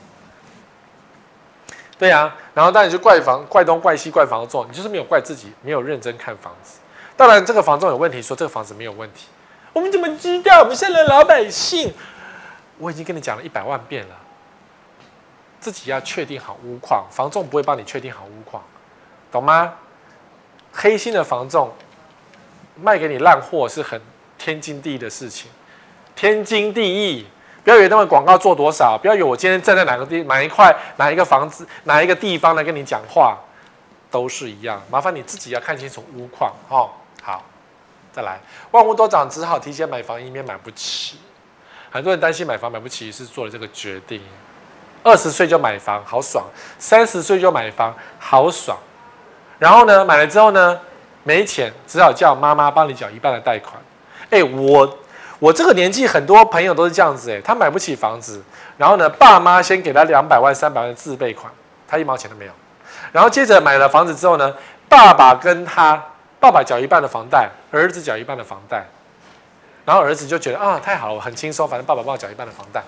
[1.99, 6.79] 对呀、啊，然后当你就怪房怪东怪西怪房仲，你就是没有怪自己，没有认真看房子。
[7.17, 9.27] 当然，这个房仲有问题，说这个房子没有问题，
[9.73, 10.61] 我们怎么知道？
[10.61, 11.93] 我们现在老百姓，
[12.79, 14.15] 我已经跟你讲了一百万遍了，
[15.61, 18.63] 自己要确定好屋况，房仲不会帮你确定好屋况，
[19.31, 19.75] 懂吗？
[20.73, 21.73] 黑心的房仲
[22.77, 24.01] 卖给你烂货是很
[24.37, 25.51] 天经地义的事情，
[26.15, 27.27] 天经地义。
[27.65, 33.37] 不要以为那个广告做多少，不要以为我今天站在哪个地哪一块哪一个房子哪一个地方来跟你讲话，
[34.11, 34.81] 都是一样。
[34.89, 36.89] 麻烦你自己要看清楚屋况，哦。
[37.21, 37.45] 好，
[38.11, 38.41] 再来，
[38.71, 41.19] 万物都涨，只好提前买房，以免买不起。
[41.91, 44.23] 很多人担心买房买不起，是做了这个决定。
[45.03, 46.45] 二十岁就买房，好爽；
[46.79, 48.77] 三十岁就买房，好爽。
[49.59, 50.79] 然后呢，买了之后呢，
[51.25, 53.75] 没钱，只好叫妈妈帮你缴一半的贷款。
[54.31, 54.99] 哎，我
[55.39, 57.31] 我这个年纪，很多朋友都是这样子。
[57.31, 58.43] 哎，他买不起房子，
[58.77, 61.53] 然后呢，爸妈先给他两百万、三百万的自备款，
[61.87, 62.53] 他一毛钱都没有。
[63.13, 64.55] 然后接着买了房子之后呢，
[64.89, 66.03] 爸爸跟他。
[66.41, 68.85] 爸爸缴一半的房贷，儿子缴一半的房贷，
[69.85, 72.81] 然后儿子就觉得啊，太好了，我很轻松，反正爸爸帮我缴一半的房贷。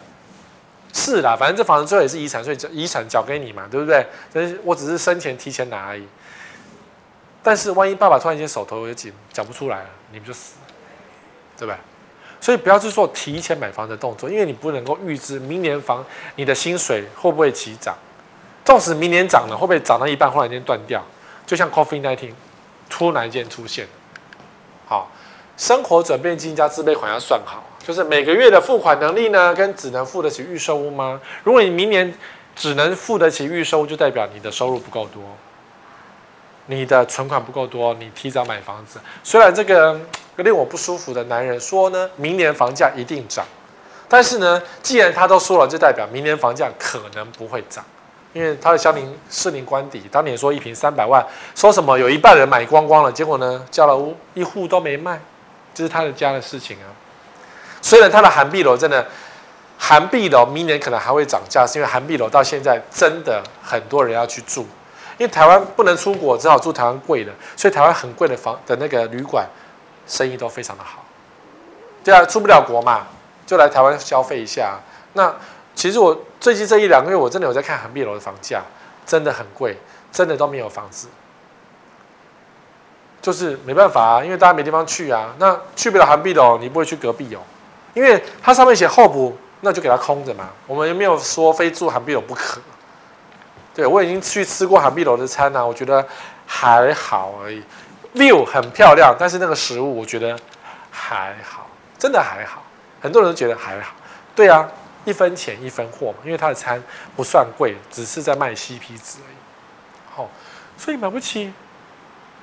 [0.92, 4.04] 是啦，反正这房子最后也是遗产税，遗产缴给你嘛，对不对？
[4.32, 6.06] 但是我只是生前提前拿而已。
[7.42, 10.72] 但是万一爸爸突然间手头有紧，缴不出来了，你们就死了，
[11.56, 11.78] 对吧？
[12.40, 16.04] 所以不要去做提前买房的动作，因为你不能够预知明年房
[16.36, 17.96] 你的薪水会不会起涨。
[18.64, 21.04] 纵使明年涨了，会不会涨到一半，忽然间断掉？
[21.46, 22.32] 就像 Coffee Nineteen。
[22.92, 23.86] 突然间出现，
[24.84, 25.08] 好，
[25.56, 31.20] 生活转变金加自备款要算好，就是每个月的付款能力呢，跟只能付得起预售屋吗？
[31.42, 32.14] 如果你明年
[32.54, 35.20] 只能付得起预售，就代表你的收入不够多，
[36.66, 39.00] 你的存款不够多，你提早买房子。
[39.24, 40.00] 虽然这个
[40.36, 43.44] 令我不舒服的男人说呢，明年房价一定涨，
[44.08, 47.84] 但是呢，既然他都说了，就代表明年房价可能不会涨。
[48.32, 51.26] 因为他的相邻士林官邸当年说一平三百万，
[51.56, 55.20] 说什么有一半人买光光了，结果呢，交了屋一户都没卖，
[55.74, 56.86] 这是他的家的事情啊。
[57.82, 59.06] 虽然他的涵碧楼真的
[59.78, 64.62] 涵碧楼明年可能还会涨价，是因为涵碧楼到现在真的很多人要去住，
[65.18, 69.46] 因为台湾不能出国，只好住台湾贵的，所以台湾很贵的房的那个旅馆
[70.06, 71.04] 生意都非常的好。
[72.04, 73.06] 对啊，出不了国嘛，
[73.46, 74.78] 就来台湾消费一下。
[75.12, 75.34] 那。
[75.72, 78.60] 其实我最近这一两个月，我真的有在看涵碧楼的房价，
[79.06, 79.78] 真的很贵，
[80.12, 81.06] 真的都没有房子，
[83.22, 85.32] 就是没办法啊，因为大家没地方去啊。
[85.38, 87.38] 那去不了涵碧楼，你不会去隔壁哦，
[87.94, 90.50] 因为它上面写候补，那就给它空着嘛。
[90.66, 92.60] 我们也没有说非住韩碧楼不可。
[93.74, 96.06] 对，我已经去吃过韩碧楼的餐啊，我觉得
[96.46, 97.62] 还好而已
[98.14, 100.38] ，view 很漂亮，但是那个食物我觉得
[100.90, 101.66] 还好，
[101.98, 102.62] 真的还好。
[103.00, 103.94] 很多人都觉得还好，
[104.34, 104.68] 对啊。
[105.06, 106.80] 一分钱一分货嘛，因为他的餐
[107.16, 109.36] 不算贵，只是在卖 CP 值而已。
[110.14, 110.28] 好、哦，
[110.76, 111.50] 所以买不起，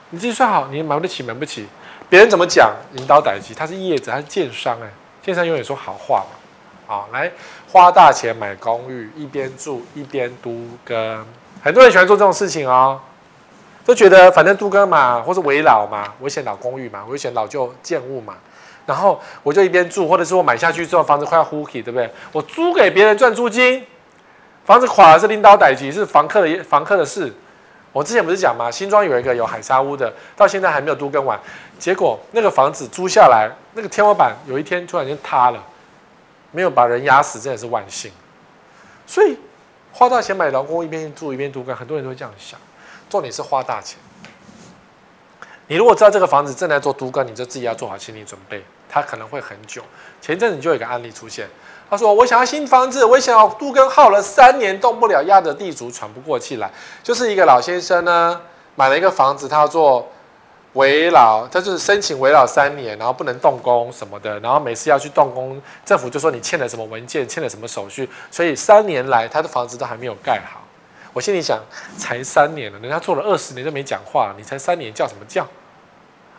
[0.09, 1.67] 你自己算好，你买不起，买不起。
[2.09, 4.89] 别人怎么讲，引导代志，他是业者，他是建商哎，
[5.27, 6.37] 建商永远说好话嘛。
[6.87, 7.29] 好、来
[7.69, 11.25] 花大钱买公寓，一边住一边都更，
[11.61, 12.97] 很多人喜欢做这种事情哦，
[13.85, 18.35] 都觉得反正都更嘛，或是危老嘛，我选老公寓嘛，危险老旧建物嘛，
[18.85, 22.09] 然后我就一边住，或者是我买下去之后房子快要呼起，对不对？
[22.31, 23.85] 我租给别人赚租金，
[24.63, 27.35] 房子垮了是领导代志，是房客的房客的事。
[27.97, 28.69] 我之前不是讲吗？
[28.69, 31.39] 新庄有一个有海沙屋的，到现在还没有都更完，
[31.79, 35.59] 结果那个房子租下来，那个天花板有一天突然间塌了，
[36.51, 38.11] 没有把人压死，真的是万幸。
[39.07, 39.35] 所以
[39.91, 42.59] 花大钱买劳工，一边住一边都更，很多人都会这样想。
[43.09, 43.97] 重点是花大钱。
[45.65, 49.81] 你如果知道这个房子正在做都更，你就自己要做好心理准备，它可能会很久。
[50.21, 51.47] 前一阵子就有一个案例出现，
[51.89, 56.69] 他说：“我想要新房子，我想要都更，耗了三年动不了，压着地主喘不过气来。”
[57.01, 58.41] 就是一个老先生呢，
[58.75, 60.07] 买了一个房子，他要做
[60.73, 70.61] 围老，他就是申请围老三年，然后不能动工什么的，然后每次要去动工，政府就说你欠了什么文件，欠了什么手续，所以三年来他的房子都还没有盖好。
[71.13, 71.59] 我心里想，
[71.97, 75.47] 才三年了，人家做了二十年都没讲话，你才三年叫什么叫？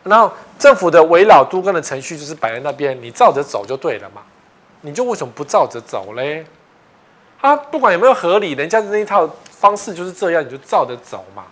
[0.05, 4.23] 然后政府的围老都更的程序就是摆在那边，你照着走就对了嘛，
[4.81, 6.45] 你就为什么不照着走嘞？
[7.41, 11.45] 啊，不管有没有合理，人家的那一套方式就是这样，你就照着走嘛。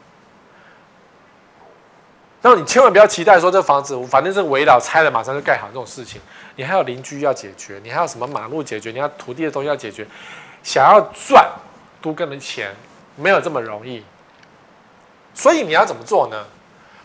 [2.42, 6.20] 然后你千万不要期待说这房子，反正这围老拆了马上就盖好这种事情，
[6.56, 10.06] 你还有邻居要解决，你还有什么马路解决，你要土地的东西要解决，
[10.62, 11.48] 想要赚
[12.00, 12.74] 都更的钱。
[13.18, 14.04] 没有这么容易，
[15.32, 16.44] 所以你要怎么做呢？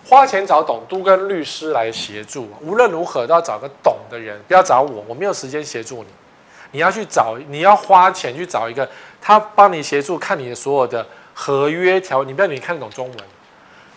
[0.04, 6.10] 花钱找董都跟律师来协助，无论如何都要找个懂的人，不要找我，我没有时间协助你。
[6.72, 8.90] 你要去找，你要花钱去找一个，
[9.22, 13.18] 他帮你协助看你的所有的合约条，你不要你看得懂中文，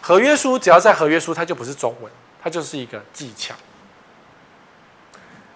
[0.00, 2.10] 合约书只要在合约书，它就不是中文，
[2.42, 3.54] 它就是一个技巧。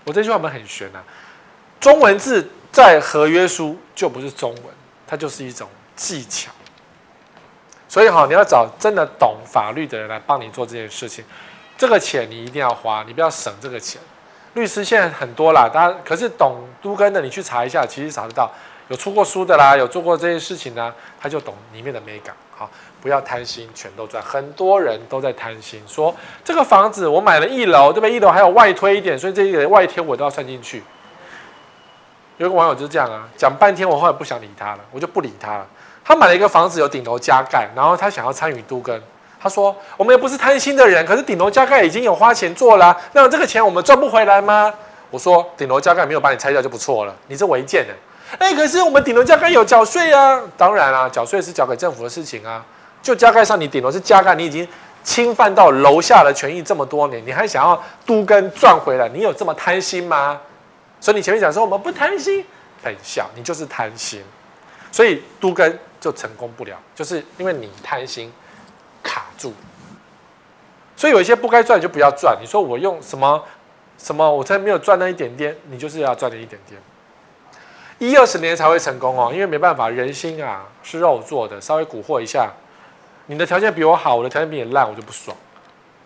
[0.04, 1.02] 我这句话我们很玄啊，
[1.80, 4.64] 中文字在合约书就不是中文，
[5.06, 5.68] 它就是一种。
[5.98, 6.52] 技巧，
[7.88, 11.24] 所以哈，你要找真的懂法律的人来帮你做这件事情。
[11.76, 14.00] 这个钱你一定要花，你不要省这个钱。
[14.54, 18.50] 律师现在很多啦，大家可是懂都跟的，你去查一下，其实查得到，
[18.88, 22.34] 有出过书的啦，有做过这件事情呢，他就懂里面的美感。
[22.56, 22.68] 好，
[23.00, 24.20] 不要贪心，全都赚。
[24.22, 26.14] 很多人都在贪心，说
[26.44, 28.12] 这个房子我买了一楼，对不对？
[28.12, 30.82] 一楼还有外推一点，所以这个外推我都要算进去。
[32.38, 35.66] 有个网友就是这样啊，讲半天，我后来不想理他了，我就不理他了。
[36.08, 38.98] 他买了一个房子，有顶楼加盖，然后他想要参与都更。
[39.38, 44.72] 他说：“我们也不是贪心的人，可是顶楼加盖已经有花钱做了，那这个钱我们赚不回来吗？”
[45.12, 47.92] 我说：“顶楼加盖没有把你拆掉就不错了，你这违建的。”
[48.40, 50.40] 哎，可是我们顶楼加盖有缴税啊！
[50.56, 52.64] 当然啦，缴税是缴给政府的事情啊。
[53.02, 54.66] 就加盖上，你顶楼是加盖，你已经
[55.04, 59.06] 侵犯到楼下的权益这么多年，你还想要都跟赚回来？
[59.10, 60.40] 你有这么贪心吗？
[61.00, 62.42] 所以你前面讲说我们不贪心，
[62.82, 64.22] 很小，你就是贪心。
[64.90, 65.78] 所以都跟。
[66.00, 68.32] 就成功不了，就是因为你贪心
[69.02, 69.52] 卡住，
[70.96, 72.38] 所以有一些不该赚就不要赚。
[72.40, 73.44] 你说我用什么
[73.98, 76.80] 什么，我才没有赚那一点点，你就是要赚那一点点，
[77.98, 79.30] 一二十年才会成功哦。
[79.32, 82.52] 因为没办法，人心啊是肉做的，稍微蛊惑一下，
[83.26, 85.36] 你的条件比我好，我的条件比你烂，我就不爽，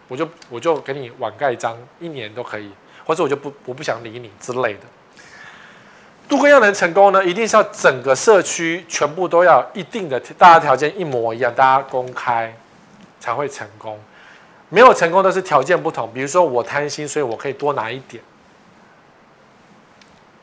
[0.09, 2.73] 我就我就给你晚盖章，一年都可以，
[3.05, 4.81] 或者我就不我不想理你之类的。
[6.33, 12.57] 都更要能成功呢，一定是要整个社区全部都要一定的大家条件一模一样，大家公开
[13.21, 14.01] 才会成功。
[14.71, 18.25] 没有成功的是条件不同，比如说我贪心，所以我可以多拿一点。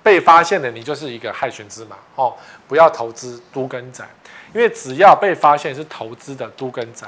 [0.04, 2.36] 被发现的你就是一个害群之马哦，
[2.68, 4.08] 不要投资都更宅，
[4.54, 7.08] 因为只要被发现是投资的都更宅，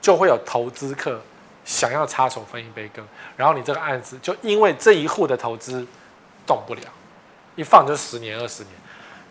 [0.00, 1.20] 就会有投资客
[1.64, 3.04] 想要插手分一杯羹，
[3.36, 5.84] 然后你这个案子就因为这一户的投资
[6.46, 6.82] 动不了。
[7.56, 8.72] 一放就十年二十年，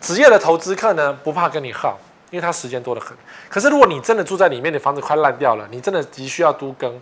[0.00, 1.98] 职业的投资客呢，不怕跟你耗，
[2.30, 3.16] 因为他时间多得很。
[3.48, 7.00] 可是如果你真的住在里面，你房子快烂掉了，你真的急需要都更，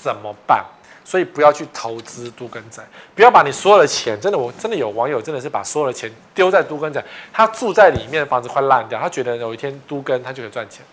[0.00, 0.64] 怎么办？
[1.04, 7.02] 所以不要去投资都更宅，不要把你所有的钱，真的，我真的有网友真的是把所有的钱丢在都更宅，
[7.32, 10.84] 他住在里面，房子快烂掉，他觉得有一天都更他就可以赚钱，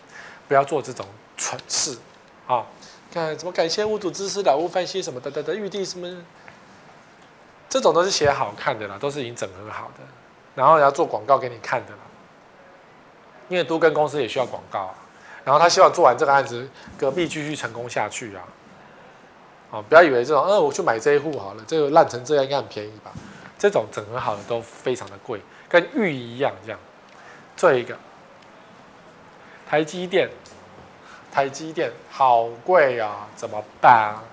[0.47, 1.05] 不要做这种
[1.36, 1.97] 蠢事
[2.47, 2.63] 啊！
[3.13, 6.07] 看怎么感谢屋主支持老屋翻新什么的的的预地什么。
[7.70, 10.03] 这种都是写好看的啦，都是已经整合好的，
[10.55, 11.99] 然后要做广告给你看的啦。
[13.47, 14.95] 因为都更公司也需要广告啊，
[15.43, 18.41] 然后他希望做完这个案子，隔壁继续成功下去啊。
[19.70, 23.11] 哦，不要以为这种，嗯，我去买这一户好了，这个烂成这样应该很便宜吧？
[23.57, 25.39] 这种整合好的都非常的贵，
[25.70, 26.80] 跟玉一样这样。
[27.55, 27.95] 最一个，
[29.70, 30.30] 台积电，
[31.32, 34.24] 台积电好贵啊，怎么办啊？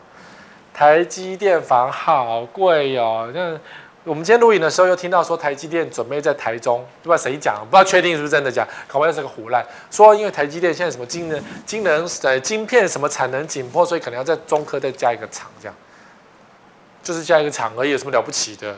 [0.74, 3.58] 台积电房好贵哦，那
[4.04, 9.64] 我们今天录影的时候又听到说台积电准备在台中，不知道谁讲，不知道确定是不是真的讲，搞不好是个胡乱。
[9.90, 15.74] 说因为台积电现在什么晶能、晶能呃晶片什么产能紧迫，所以可能要在中科再加一个厂这样。
[17.02, 18.76] 就是加一个厂而已，有什么了不起的？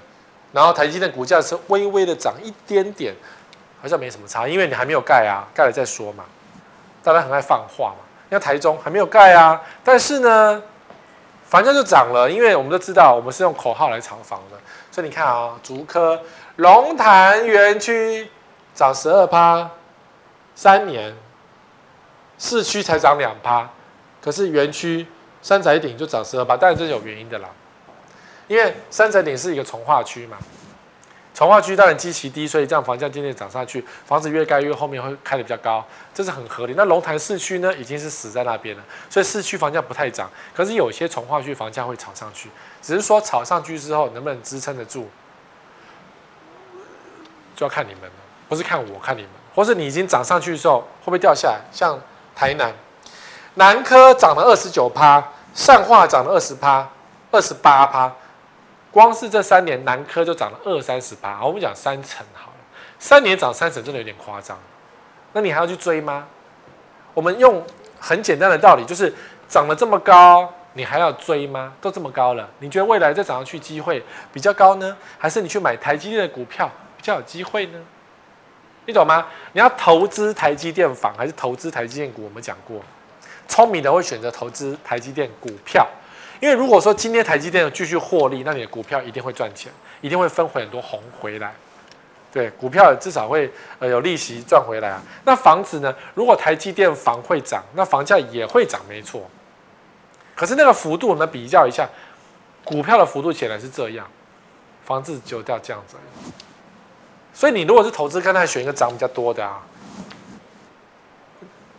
[0.53, 3.15] 然后台积电股价是微微的涨一点点，
[3.83, 6.25] 好像没什么差，因为你还没有盖啊，盖了再说嘛。
[7.03, 10.63] 大家很爱放话嘛，像台中还没有盖啊，但是呢，
[11.55, 14.59] 反正就涨了，因为我们都知道，我们是用口号来炒房的，
[14.91, 16.21] 所以你看啊、竹科
[16.57, 18.29] 龙潭园区
[18.75, 19.71] 涨十二趴，
[20.57, 21.15] 三年，
[22.39, 23.71] 市区才涨两趴，
[24.21, 25.07] 可是园区
[25.43, 27.49] 三宅顶就涨十二趴，当然这是有原因的啦。
[28.49, 30.37] 因为三宅顶是一个从化区嘛，
[31.35, 36.75] 重划区当然基期低，所以这样房价渐渐涨上去，房子越盖越后面会开得比较高，这是很合理。
[36.77, 40.31] 那龙潭市区呢，已经是死在那边了，所以市区房价不太涨。
[40.55, 42.49] 可是有些重划区房价会炒上去，
[42.81, 45.11] 只是说炒上去之后能不能支撑得住，
[47.57, 48.15] 就要看你们了，
[48.49, 51.61] 不是看我，看你们，或是你已经涨上去的时候会不会掉下来？
[51.73, 51.99] 像
[52.37, 52.73] 台南
[53.55, 56.89] 南科涨了二十九趴，善化涨了二十趴，
[57.33, 58.15] 二十八趴。
[58.95, 61.45] 光是这三年，南科就涨了二三十八。
[61.45, 62.57] 我们讲三成好了，
[63.01, 64.57] 三年涨三成，真的有点夸张。
[65.33, 66.29] 那你还要去追吗？
[67.13, 67.61] 我们用
[67.99, 69.13] 很简单的道理，就是
[69.49, 71.73] 涨了这么高，你还要追吗？
[71.81, 74.01] 都这么高了，你觉得未来再涨上去机会
[74.33, 77.81] 比较高呢，还是你去买台积电的股票比较有机会呢？
[78.87, 79.27] 你懂吗？
[79.55, 82.23] 你要投资台积电房还是投资台积电股？
[82.23, 82.81] 我们讲过，
[83.49, 85.85] 聪明的会选择投资台积电股票。
[86.41, 91.55] 因为如果说今天台积电继续获利，那你的股票一定会赚钱，一定会分回很多红回来。
[92.33, 95.01] 对，股票至少会呃有利息赚回来啊。
[95.25, 95.95] 那房子呢？
[96.15, 99.31] 如果台积电房会涨，那房价也会涨，没错。
[100.35, 101.89] 可是那个幅度我们比较一下，
[102.65, 104.05] 股票的幅度显然是这样，
[104.85, 105.97] 房子就掉这样子。
[107.33, 109.63] 所以你如果是投资，看他选一个涨比较多的啊。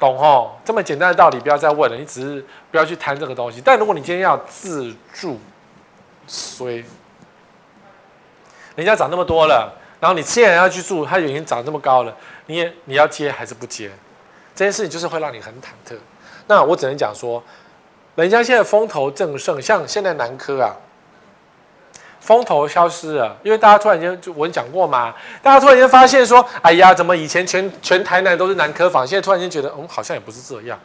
[0.06, 3.60] 懂吼，这么简单的道理不要再问了，你只是不要去贪这个东西。
[3.66, 5.40] 但如果你今天要自住，
[6.28, 6.86] 衰，
[8.76, 13.90] 人家涨那么多了，然后你现在要去住，它已经涨这么高了，你也你要接还是不接？
[14.54, 15.96] 这件事情就是会让你很忐忑。
[16.46, 17.44] 那我只能讲说，
[18.14, 20.70] 人家现在风头正盛，像现在南科啊。
[22.26, 25.14] 风头消失了，因为大家突然间就我讲过嘛，
[25.44, 30.80] 大家突然间发现说，哎呀，怎么以前全全台南都是南科房，现在突然间觉得，嗯，好像也不是这样。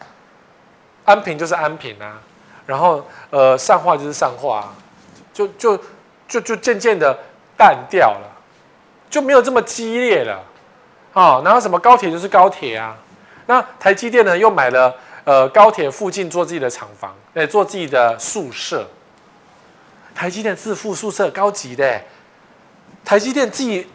[1.06, 2.20] 安平就是安平啊，
[2.66, 4.74] 然后呃，善化就是善化啊，
[5.32, 5.78] 就就
[6.28, 7.18] 就就渐渐的
[7.56, 8.28] 淡掉了，
[9.08, 10.34] 就没有这么激烈了
[11.14, 11.42] 啊、哦。
[11.42, 12.94] 然后什么高铁就是高铁啊，
[13.46, 18.86] 那台积电呢又买了呃高铁附近做自己的厂房，哎，做自己的宿舍。
[20.20, 21.98] 台积电自负宿舍高级的，
[23.02, 23.86] 台积电自己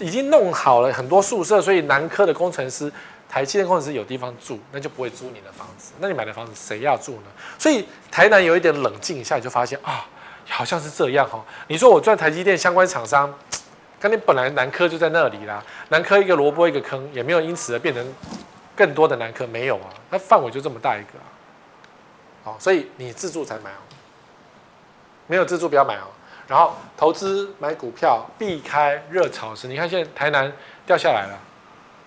[0.00, 2.92] 已经弄好了很多宿舍，所以南科的工程师，
[3.28, 5.92] 台积电工程师有地方住，那就不会租你的房子。
[6.00, 7.30] 那你买的房子谁要住呢？
[7.56, 10.04] 所以台南有一点冷静一下，你就发现啊，
[10.48, 11.40] 好像是这样哈。
[11.68, 13.32] 你说我赚台积电相关厂商，
[14.00, 18.04] 跟你本来南科就在那里啦，南科一个萝卜一个坑，也没有因此而变成
[18.74, 21.30] 更多的南科，没有啊，它范围就这么大一个啊。
[22.42, 23.86] 好，所以你自住才买哦。
[25.30, 26.10] 没有自住不要买哦，
[26.48, 30.52] 然后投资买股票避开热潮时，你看现在台南
[30.84, 31.38] 掉下来了，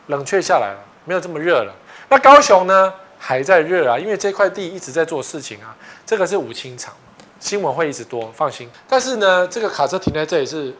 [0.07, 1.73] 冷却下来了，没有这么热了。
[2.09, 5.73] 那高雄呢还在热啊，因为这块地一直在做事情啊。
[6.05, 6.93] 这个是五轻厂，
[7.39, 8.69] 新闻会一直多，放心。
[8.89, 10.75] 但是呢，这个卡车停在这里是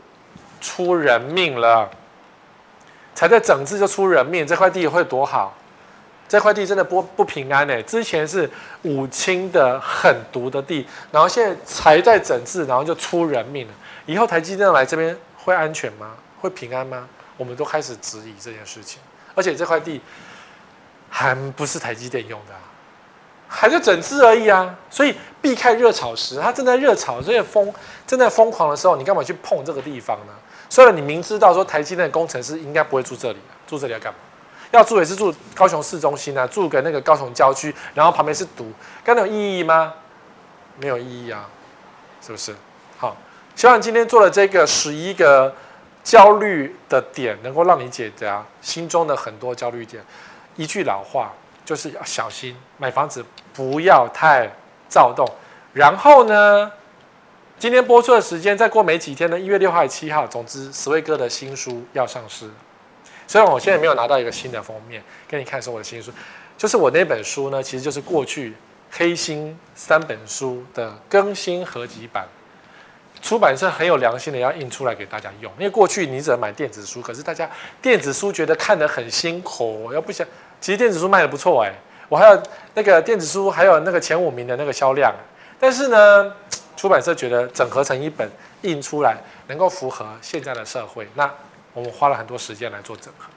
[0.59, 1.89] 出人命了，
[3.15, 5.55] 才在整治就出人命，这块地会多好？
[6.33, 7.83] 这块地真的不不平安呢。
[7.83, 8.49] 之前是
[8.81, 13.73] 武清的狠毒的地，然后现在才在整治，然后就出人命了。
[14.07, 16.13] 以后台积电来这边会安全吗？
[16.41, 17.07] 会平安吗？
[17.37, 18.99] 我们都开始质疑这件事情。
[19.35, 20.01] 而且这块地
[21.07, 22.53] 还不是台积电用的，
[23.47, 24.75] 还在整治而已啊。
[24.89, 27.71] 所以避开热炒时，它正在热炒，所以疯
[28.07, 30.33] 正在疯狂的时候，你干嘛去碰这个地方呢？
[30.67, 34.17] 虽然你明知道说台积电工程师应该不会住这里，住这里要干嘛？
[34.73, 38.71] 要住也是住高雄市中心啊，住个那个高雄郊区，然后旁边是堵，
[39.03, 39.93] 跟那有意义吗？
[40.79, 41.47] 没有意义啊，
[42.25, 42.55] 是不是？
[42.97, 43.15] 好，
[43.55, 45.53] 希望今天做了这个十一个
[46.03, 50.03] 焦虑的点，能够让你解答心中的很多焦虑点。
[50.55, 51.31] 一句老话
[51.63, 54.49] 就是要小心买房子，不要太
[54.89, 55.23] 躁动。
[55.73, 56.71] 然后呢，
[57.59, 62.49] 今天播出的时间再过没几天呢，一月六号、七号，总之十位哥的新书要上市。
[63.33, 66.11] 虽然我现在没有拿到一个新的封面给你看，是我的新书，
[66.55, 68.53] 就是我那本书呢，其实就是过去
[68.91, 72.27] 黑心三本书的更新合集版。
[73.23, 77.49] 出版社很有良心的要印出来给大家用，因为过去你只能买电子书，可是大家
[77.81, 80.27] 电子书觉得看得很辛苦，要不想，
[80.61, 81.73] 其实电子书卖得不错哎，
[82.09, 82.43] 我还有
[82.75, 85.11] 那个电子书还有那个前五名的那个销量，
[85.59, 86.31] 但是呢，
[86.77, 88.29] 出版社觉得整合成一本
[88.61, 89.17] 印出来，
[89.47, 91.27] 能够符合现在的社会，那
[91.73, 93.29] 我们花了很多时间来做整合。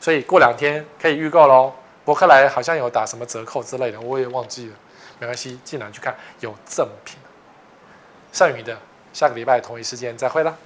[0.00, 1.72] 所以过两天可以预购喽。
[2.04, 4.74] 博客来好像有打什么折扣之类的，我也忘记了，
[5.18, 7.18] 没关系，进来去看有赠品。
[8.32, 8.78] 剩余的
[9.12, 10.56] 下个礼拜同一时间再会啦。